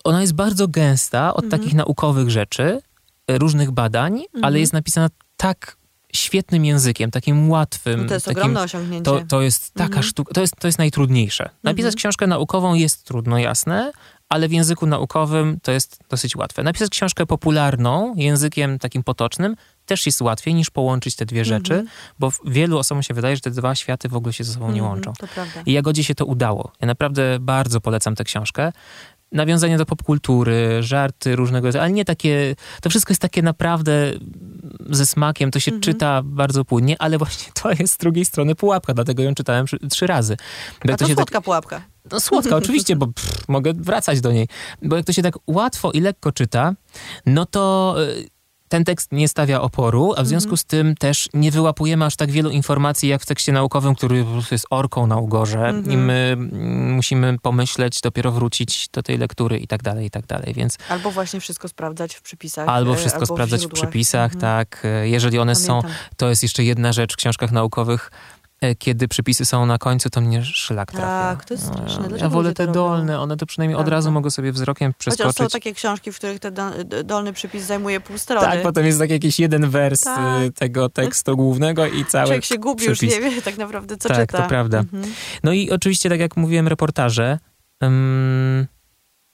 [0.04, 1.60] ona jest bardzo gęsta od Mhm.
[1.62, 2.80] takich naukowych rzeczy,
[3.26, 4.56] e, różnych badań, ale Mhm.
[4.56, 5.76] jest napisana tak
[6.14, 8.00] świetnym językiem, takim łatwym.
[8.02, 9.04] No to jest takim, ogromne osiągnięcie.
[9.04, 10.02] to, to jest taka Mhm.
[10.02, 11.44] sztuka, to jest, to jest najtrudniejsze.
[11.62, 11.96] Napisać Mhm.
[11.96, 13.92] książkę naukową jest trudno, jasne,
[14.28, 16.62] ale w języku naukowym to jest dosyć łatwe.
[16.62, 21.88] Napisać książkę popularną, językiem takim potocznym, też jest łatwiej niż połączyć te dwie rzeczy, Mhm.
[22.18, 24.80] bo wielu osobom się wydaje, że te dwa światy w ogóle się ze sobą nie
[24.80, 25.12] Mhm, łączą.
[25.34, 25.62] Prawda.
[25.66, 26.72] I Jagodzie się to udało.
[26.80, 28.72] Ja naprawdę bardzo polecam tę książkę.
[29.32, 32.54] Nawiązania do popkultury, żarty różnego rodzaju, ale nie takie.
[32.82, 34.12] To wszystko jest takie naprawdę
[34.90, 35.82] ze smakiem, to się Mhm.
[35.82, 39.78] czyta bardzo płynnie, ale właśnie to jest z drugiej strony pułapka, dlatego ją czytałem trzy,
[39.90, 40.36] trzy razy.
[40.86, 41.82] Bo A to się tak, słodka pułapka.
[42.12, 44.48] no słodka, oczywiście, bo pff, mogę wracać do niej.
[44.82, 46.74] Bo jak to się tak łatwo i lekko czyta,
[47.26, 48.28] no to y,
[48.70, 52.30] ten tekst nie stawia oporu, a w związku z tym też nie wyłapujemy aż tak
[52.30, 55.90] wielu informacji, jak w tekście naukowym, który po prostu jest orką na ugorze Mhm.
[55.92, 60.26] i my mm, musimy pomyśleć, dopiero wrócić do tej lektury i tak dalej, i tak
[60.26, 60.54] dalej.
[60.54, 62.68] Więc Albo właśnie wszystko sprawdzać w przypisach.
[62.68, 63.82] albo e, wszystko albo sprawdzać w źródłach.
[63.82, 64.40] przepisach, Mhm.
[64.40, 64.84] tak.
[65.04, 66.02] y, Jeżeli one są, Pamiętam.
[66.16, 68.39] to jest jeszcze jedna rzecz w książkach naukowych, e,
[68.78, 71.06] kiedy przepisy są na końcu, to mnie szlak trafia.
[71.06, 72.02] Tak, to jest straszne.
[72.02, 72.72] Ja Dlaczego wolę ludzie to te robią?
[72.80, 73.96] dolne, one to przynajmniej od Prawda.
[73.96, 75.52] razu mogę sobie wzrokiem Chociaż są przeskoczyć.
[75.52, 76.54] takie książki, w których ten
[77.04, 78.46] dolny przypis zajmuje pół strony.
[78.46, 80.42] Tak, potem jest tak jakiś jeden wers Tak.
[80.42, 83.14] y, tego tekstu głównego i cały Człowiek się gubi, już przypis.
[83.14, 84.42] nie wie tak naprawdę, co Tak, czyta.
[84.42, 84.78] to prawda.
[84.78, 85.04] Mhm.
[85.44, 87.38] No i oczywiście, tak jak mówiłem, reportaże.
[87.84, 88.66] ym,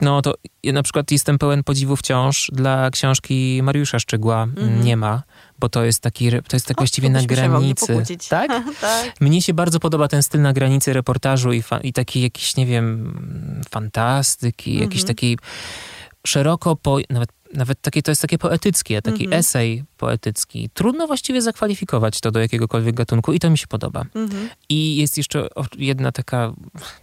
[0.00, 4.84] no to ja na przykład jestem pełen podziwu wciąż dla książki Mariusza Szczygła Mhm.
[4.84, 5.22] Nie ma,
[5.58, 7.92] bo to jest taki, to jest tak O, właściwie na granicy.
[8.28, 8.50] Tak?
[8.80, 9.20] tak.
[9.20, 12.66] Mnie się bardzo podoba ten styl na granicy reportażu i, fa- i taki jakiś, nie
[12.66, 14.90] wiem, fantastyki, Mhm.
[14.90, 15.38] jakiś taki
[16.26, 19.40] szeroko, po, nawet, nawet takie, to jest takie poetyckie, taki Mhm.
[19.40, 20.70] esej poetycki.
[20.74, 24.04] Trudno właściwie zakwalifikować to do jakiegokolwiek gatunku i to mi się podoba.
[24.14, 24.48] Mhm.
[24.68, 26.52] I jest jeszcze jedna taka,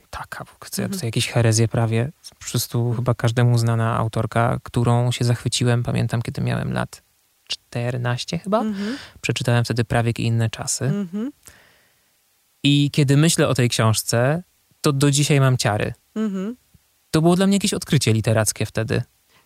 [0.09, 0.93] taka, chcę Mhm.
[0.93, 6.41] tutaj jakieś herezje prawie, po prostu chyba każdemu znana autorka, którą się zachwyciłem, pamiętam, kiedy
[6.41, 7.01] miałem lat
[7.47, 8.59] 14 chyba.
[8.61, 8.97] Mhm.
[9.21, 10.85] Przeczytałem wtedy Prawiek i inne czasy.
[10.85, 11.31] Mhm.
[12.63, 14.43] I kiedy myślę o tej książce,
[14.81, 15.93] to do dzisiaj mam ciary.
[16.15, 16.55] Mhm.
[17.11, 19.01] To było dla mnie jakieś odkrycie literackie wtedy.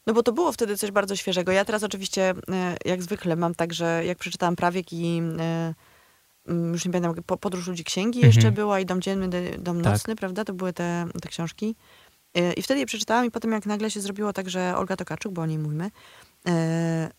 [0.07, 1.51] No bo to było wtedy coś bardzo świeżego.
[1.51, 5.73] Ja teraz oczywiście, e, jak zwykle, mam tak, że jak przeczytałam Prawiek i e,
[6.47, 8.33] mm, już nie pamiętam, po- Podróż Ludzi Księgi Mhm.
[8.33, 9.93] jeszcze była i Dom Dzienny, Dom Tak.
[9.93, 10.45] Nocny, prawda?
[10.45, 11.75] To były te, te książki.
[12.33, 15.33] E, I wtedy je przeczytałam i potem jak nagle się zrobiło tak, że Olga Tokarczuk,
[15.33, 15.91] bo o niej mówimy,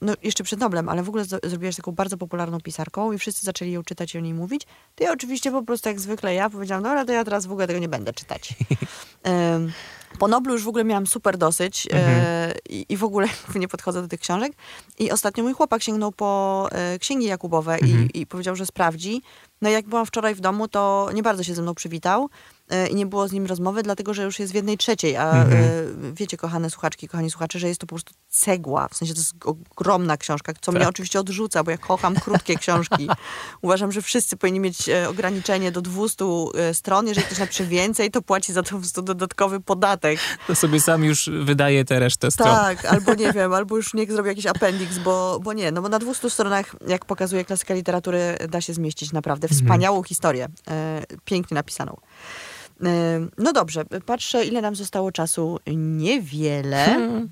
[0.00, 3.18] no jeszcze przed Noblem, ale w ogóle z- zrobiła się taką bardzo popularną pisarką i
[3.18, 4.62] wszyscy zaczęli ją czytać i o niej mówić,
[4.94, 7.66] to ja oczywiście po prostu jak zwykle ja powiedziałam, dobra, to ja teraz w ogóle
[7.66, 8.54] tego nie będę czytać.
[10.18, 14.02] Po Noblu już w ogóle miałam super dosyć e, i, i w ogóle nie podchodzę
[14.02, 14.52] do tych książek.
[14.98, 18.08] I ostatnio mój chłopak sięgnął po e, księgi Jakubowe Mhm.
[18.14, 19.22] i, i powiedział, że sprawdzi.
[19.62, 22.28] No i jak byłam wczoraj w domu, to nie bardzo się ze mną przywitał e,
[22.90, 25.16] i nie było z nim rozmowy, dlatego że już jest w jednej trzeciej.
[25.16, 25.52] A Mhm.
[25.52, 25.68] e,
[26.12, 28.88] wiecie, kochane słuchaczki, kochani słuchacze, że jest to po prostu cegła.
[28.88, 29.34] W sensie to jest
[29.76, 30.88] ogromna książka, co mnie Tak.
[30.88, 33.08] oczywiście odrzuca, bo ja kocham krótkie książki.
[33.62, 37.06] Uważam, że wszyscy powinni mieć e, ograniczenie do 200 e, stron.
[37.06, 40.18] Jeżeli ktoś napisze więcej, to płaci za to po prostu dodatkowy podatek.
[40.46, 42.48] To sobie sam już wydaje tę resztę stron.
[42.48, 45.88] Tak, albo nie wiem, albo już niech zrobi jakiś appendix, bo, bo nie, no bo
[45.88, 51.54] na 200 stronach, jak pokazuje klasyka literatury, da się zmieścić naprawdę wspaniałą historię, e, pięknie
[51.54, 51.96] napisaną.
[52.84, 55.58] E, no dobrze, patrzę, ile nam zostało czasu.
[55.76, 56.84] Niewiele.
[56.84, 57.30] Hmm.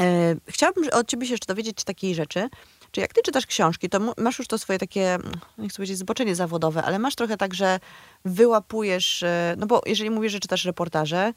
[0.00, 2.48] E, chciałabym od ciebie się jeszcze dowiedzieć takiej rzeczy,
[2.90, 5.18] czy jak ty czytasz książki, to masz już to swoje takie,
[5.58, 7.80] nie chcę powiedzieć zboczenie zawodowe, ale masz trochę tak, że
[8.24, 11.32] wyłapujesz, e, no bo jeżeli mówisz, że czytasz reportaże,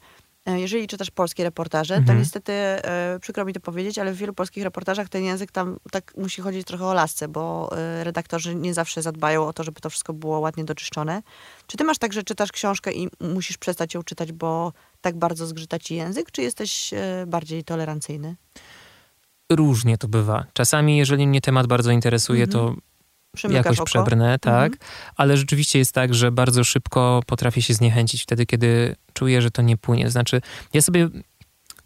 [0.46, 2.18] jeżeli czytasz polskie reportaże, to Mhm.
[2.18, 6.12] niestety, e, przykro mi to powiedzieć, ale w wielu polskich reportażach ten język tam tak
[6.16, 9.90] musi chodzić trochę o lasce, bo e, redaktorzy nie zawsze zadbają o to, żeby to
[9.90, 11.22] wszystko było ładnie doczyszczone.
[11.66, 15.46] Czy ty masz tak, że czytasz książkę i musisz przestać ją czytać, bo tak bardzo
[15.46, 18.36] zgrzyta ci język, czy jesteś e, bardziej tolerancyjny?
[19.52, 20.44] Różnie to bywa.
[20.52, 22.74] Czasami, jeżeli mnie temat bardzo interesuje, to
[23.36, 23.86] Przymykasz jakoś oko?
[23.86, 24.72] przebrnę, tak.
[24.72, 24.90] Mhm.
[25.16, 29.62] Ale rzeczywiście jest tak, że bardzo szybko potrafię się zniechęcić wtedy, kiedy czuję, że to
[29.62, 30.10] nie płynie.
[30.10, 30.40] Znaczy,
[30.72, 31.08] ja sobie.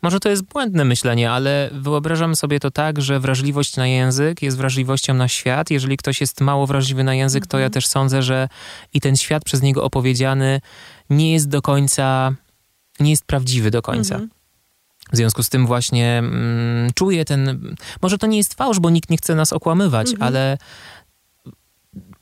[0.02, 4.57] Może to jest błędne myślenie, ale wyobrażam sobie to tak, że wrażliwość na język jest
[4.57, 5.70] wrażliwością na świat.
[5.70, 7.72] Jeżeli ktoś jest mało wrażliwy na język, to ja Mhm.
[7.72, 8.48] też sądzę, że
[8.94, 10.61] i ten świat przez niego opowiedziany
[11.11, 12.35] nie jest do końca,
[13.00, 14.14] nie jest prawdziwy do końca.
[14.14, 14.30] Mhm.
[15.12, 17.61] W związku z tym właśnie mm, czuję ten.
[18.02, 20.22] Może to nie jest fałsz, bo nikt nie chce nas okłamywać, Mhm.
[20.28, 20.59] ale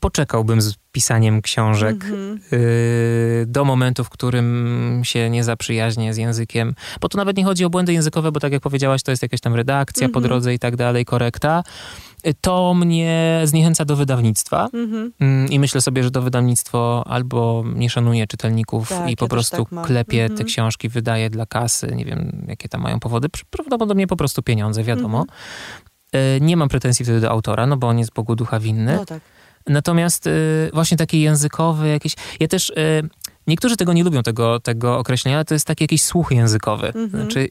[0.07, 2.39] poczekałbym z pisaniem książek Mhm.
[2.53, 6.75] y, do momentu, w którym się nie zaprzyjaźnię z językiem.
[7.01, 9.39] Bo tu nawet nie chodzi o błędy językowe, bo tak jak powiedziałaś, to jest jakaś
[9.41, 10.23] tam redakcja po Mhm.
[10.23, 11.63] drodze i tak dalej, korekta.
[12.27, 14.69] Y, To mnie zniechęca do wydawnictwa.
[14.73, 15.11] Mhm.
[15.19, 19.65] Mm, I myślę sobie, że to wydawnictwo albo nie szanuje czytelników Tak, i po prostu
[19.65, 20.47] tak klepie te Mhm.
[20.47, 21.87] książki, wydaje dla kasy.
[21.95, 23.27] Nie wiem, jakie tam mają powody.
[23.27, 25.25] Pr- Prawdopodobnie po prostu pieniądze, wiadomo.
[26.15, 28.95] Y, Nie mam pretensji wtedy do autora, no bo on jest Bogu ducha winny.
[28.95, 29.21] No tak.
[29.67, 32.13] Natomiast y, właśnie taki językowy jakiś...
[32.39, 32.69] Ja też...
[32.69, 33.09] Y,
[33.47, 36.87] niektórzy tego nie lubią, tego, tego określenia, ale to jest taki jakiś słuch językowy.
[36.87, 37.09] Mhm.
[37.09, 37.49] Znaczy,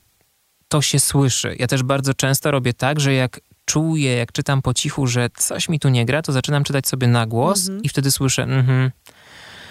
[0.68, 1.57] to się słyszy.
[1.59, 5.68] Ja też bardzo często robię tak, że jak czuję, jak czytam po cichu, że coś
[5.68, 7.83] mi tu nie gra, to zaczynam czytać sobie na głos Mhm.
[7.83, 8.90] i wtedy słyszę, mhm,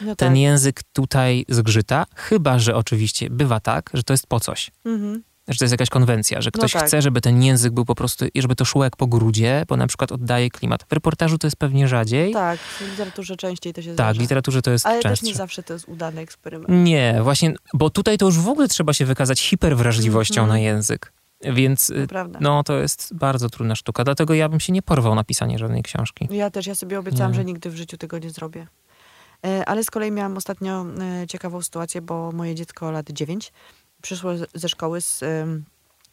[0.02, 0.38] No ten tak.
[0.38, 4.72] język tutaj zgrzyta, chyba, że oczywiście bywa tak, że to jest po coś.
[4.86, 5.24] Mhm.
[5.52, 6.86] Że to jest jakaś konwencja, że No ktoś tak.
[6.86, 9.78] chce, żeby ten język był po prostu, i żeby to szło jak po grudzie, bo
[9.78, 10.84] na przykład oddaje klimat.
[10.90, 12.34] W reportażu to jest pewnie rzadziej.
[12.34, 14.18] Tak, w literaturze częściej to się Tak, zdarza.
[14.18, 15.26] w literaturze to jest Ale częstsze.
[15.26, 16.70] też nie zawsze to jest udany eksperyment.
[16.70, 20.50] Nie, właśnie, bo tutaj to już w ogóle trzeba się wykazać hiperwrażliwością Mhm.
[20.50, 21.14] na język.
[21.54, 22.40] Więc y, prawda.
[22.42, 24.04] no, to jest bardzo trudna sztuka.
[24.04, 26.28] Dlatego ja bym się nie porwał na pisanie żadnej książki.
[26.32, 27.36] Ja też, ja sobie obiecałam, Nie.
[27.36, 28.68] że nigdy w życiu tego nie zrobię.
[29.46, 30.86] E, Ale z kolei miałam ostatnio
[31.24, 33.52] e, ciekawą sytuację, bo moje dziecko lat 9
[34.02, 35.64] przyszło ze szkoły z em,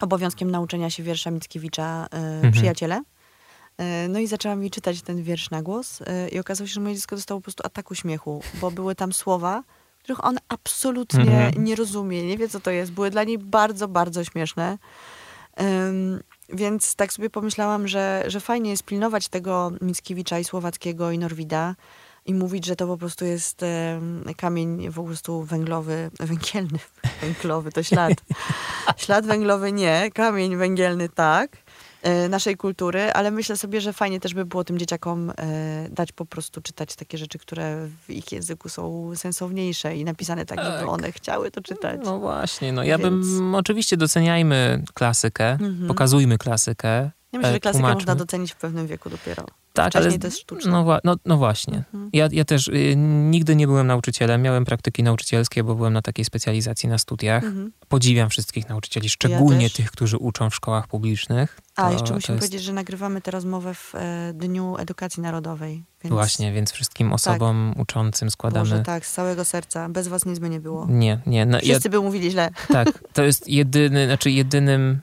[0.00, 3.02] obowiązkiem nauczenia się wiersza Mickiewicza e, Przyjaciele.
[3.78, 6.80] E, No i zaczęłam mi czytać ten wiersz na głos e, i okazało się, że
[6.80, 9.62] moje dziecko dostało po prostu ataku śmiechu, bo były tam słowa,
[10.02, 11.64] których on absolutnie Mhm.
[11.64, 12.92] nie rozumie, nie wie co to jest.
[12.92, 14.78] Były dla niej bardzo, bardzo śmieszne.
[15.56, 21.18] Em, więc tak sobie pomyślałam, że, że fajnie jest pilnować tego Mickiewicza i Słowackiego i
[21.18, 21.74] Norwida
[22.28, 26.78] i mówić, że to po prostu jest em, kamień po prostu węglowy, węgielny,
[27.22, 28.12] węglowy to ślad.
[28.96, 31.56] ślad węglowy nie, kamień węgielny tak,
[32.02, 35.34] e, naszej kultury, ale myślę sobie, że fajnie też by było tym dzieciakom e,
[35.90, 40.58] dać po prostu czytać takie rzeczy, które w ich języku są sensowniejsze i napisane tak,
[40.64, 40.88] żeby Tak.
[40.88, 42.00] one chciały to czytać.
[42.04, 45.88] No właśnie, no ja Więc- bym, oczywiście doceniajmy klasykę, Mhm.
[45.88, 47.94] pokazujmy klasykę, Ja myślę, e, że klasykę tłumaczmy.
[47.94, 49.44] można docenić w pewnym wieku dopiero.
[49.72, 50.70] Tak, Wcześniej ale to jest sztuczne.
[50.72, 51.76] No, no, no właśnie.
[51.76, 52.10] Mhm.
[52.12, 52.94] Ja, ja też y,
[53.30, 54.42] nigdy nie byłem nauczycielem.
[54.42, 57.44] Miałem praktyki nauczycielskie, bo byłem na takiej specjalizacji na studiach.
[57.44, 57.72] Mhm.
[57.88, 59.72] Podziwiam wszystkich nauczycieli, szczególnie też.
[59.72, 61.58] tych, którzy uczą w szkołach publicznych.
[61.76, 65.22] A, To- jeszcze to musimy jest- powiedzieć, że nagrywamy tę rozmowę w e, Dniu Edukacji
[65.22, 65.84] Narodowej.
[66.04, 68.70] Więc Właśnie, więc wszystkim osobom uczącym składamy...
[68.70, 69.88] Boże, tak, z całego serca.
[69.88, 70.86] Bez was nic by nie było.
[70.88, 71.46] Nie, nie.
[71.46, 72.50] No, ja, Wszyscy by mówili źle.
[72.68, 75.00] tak, to jest jedyny, znaczy jedynym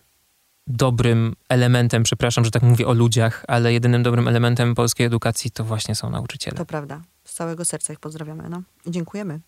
[0.67, 5.63] dobrym elementem, przepraszam, że tak mówię o ludziach, ale jedynym dobrym elementem polskiej edukacji to
[5.63, 6.57] właśnie są nauczyciele.
[6.57, 7.01] To prawda.
[7.23, 8.49] Z całego serca ich pozdrawiamy.
[8.49, 8.61] No.
[8.87, 9.39] Dziękujemy.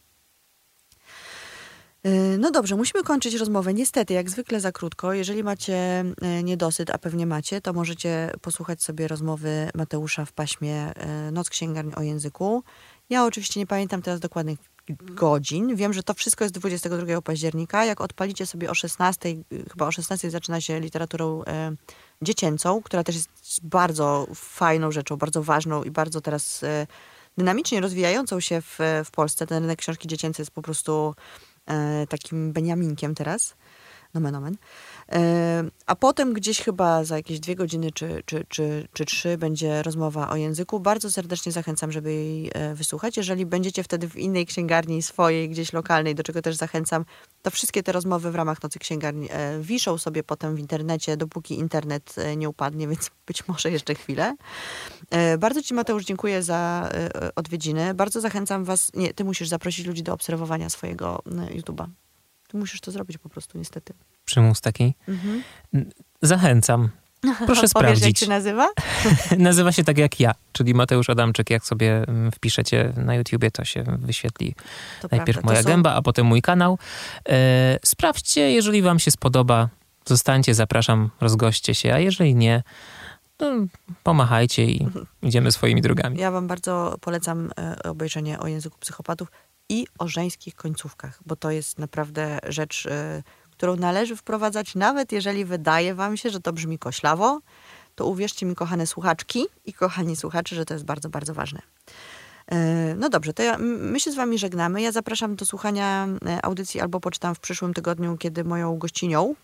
[2.04, 3.74] Yy, No dobrze, musimy kończyć rozmowę.
[3.74, 5.14] Niestety, jak zwykle za krótko.
[5.14, 5.76] Jeżeli macie
[6.22, 11.50] e, niedosyt, a pewnie macie, to możecie posłuchać sobie rozmowy Mateusza w paśmie e, Noc
[11.50, 12.64] Księgarni o języku.
[13.10, 14.60] Ja oczywiście nie pamiętam teraz dokładnych
[14.90, 15.76] godzin.
[15.76, 17.86] Wiem, że to wszystko jest 22 października.
[17.86, 21.72] Jak odpalicie sobie o 16, y, chyba o 16 zaczyna się literaturą e,
[22.22, 23.30] dziecięcą, która też jest
[23.64, 26.88] bardzo fajną rzeczą, bardzo ważną i bardzo teraz e,
[27.38, 29.48] dynamicznie rozwijającą się w, w Polsce.
[29.48, 31.16] Ten rynek książki dziecięcej jest po prostu
[31.66, 33.56] e, takim beniaminkiem teraz.
[34.14, 34.58] Nomen omen.
[35.86, 40.30] A potem gdzieś chyba za jakieś dwie godziny czy, czy, czy, czy trzy będzie rozmowa
[40.30, 40.80] o języku.
[40.80, 43.18] Bardzo serdecznie zachęcam, żeby jej e, wysłuchać.
[43.18, 47.06] Jeżeli będziecie wtedy w innej księgarni swojej, gdzieś lokalnej, do czego też zachęcam,
[47.42, 51.56] to wszystkie te rozmowy w ramach Nocy Księgarni e, wiszą sobie potem w internecie, dopóki
[51.56, 54.36] internet e, nie upadnie, więc być może jeszcze chwilę.
[55.40, 56.90] Bardzo Ci, Mateusz, dziękuję za
[57.36, 57.94] odwiedziny.
[57.94, 58.94] Bardzo zachęcam Was.
[58.94, 61.88] Nie, Ty musisz zaprosić ludzi do obserwowania swojego YouTube'a.
[62.48, 63.94] Ty musisz to zrobić po prostu, niestety.
[64.28, 64.94] Przymus taki.
[65.08, 65.44] Mhm.
[66.22, 66.90] Zachęcam.
[67.22, 68.20] Proszę Powiesz, jak sprawdzić.
[68.20, 68.68] się nazywa?
[69.38, 71.50] Nazywa się tak jak ja, czyli Mateusz Adamczyk.
[71.50, 74.56] Jak sobie mm, wpiszecie na YouTubie, to się wyświetli
[75.02, 76.78] To najpierw prawda, moja są- gęba, a potem mój kanał.
[77.30, 79.70] E, sprawdźcie, jeżeli wam się spodoba,
[80.06, 82.64] zostańcie, zapraszam, rozgoście się, a jeżeli nie,
[84.04, 84.88] pomachajcie i
[85.24, 86.20] idziemy swoimi drogami.
[86.20, 89.32] Ja wam bardzo polecam e, obejrzenie o języku psychopatów
[89.70, 93.24] i o żeńskich końcówkach, bo to jest naprawdę rzecz, e,
[93.58, 97.40] którą należy wprowadzać, nawet jeżeli wydaje wam się, że to brzmi koślawo,
[97.96, 101.62] to uwierzcie mi, kochane słuchaczki i kochani słuchacze, że to jest bardzo, bardzo ważne.
[102.52, 104.82] E, No dobrze, to ja, my się z wami żegnamy.
[104.82, 109.36] Ja zapraszam do słuchania e, audycji albo poczytam w przyszłym tygodniu, kiedy moją gościnią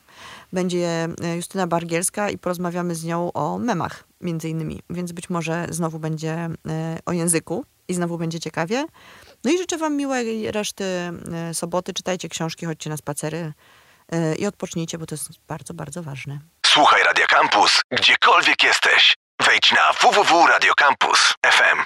[0.53, 5.67] będzie e, Justyna Bargielska i porozmawiamy z nią o memach między innymi, więc być może
[5.69, 6.49] znowu będzie
[7.05, 8.85] o języku i znowu będzie ciekawie.
[9.43, 10.85] No i życzę wam miłej reszty
[11.53, 11.93] soboty.
[11.93, 13.53] Czytajcie książki, chodźcie na spacery
[14.37, 16.39] i odpocznijcie, bo to jest bardzo, bardzo ważne.
[16.65, 19.15] Słuchaj Radio Campus, gdziekolwiek jesteś.
[19.45, 21.79] Wejdź na www.radiocampus.fm.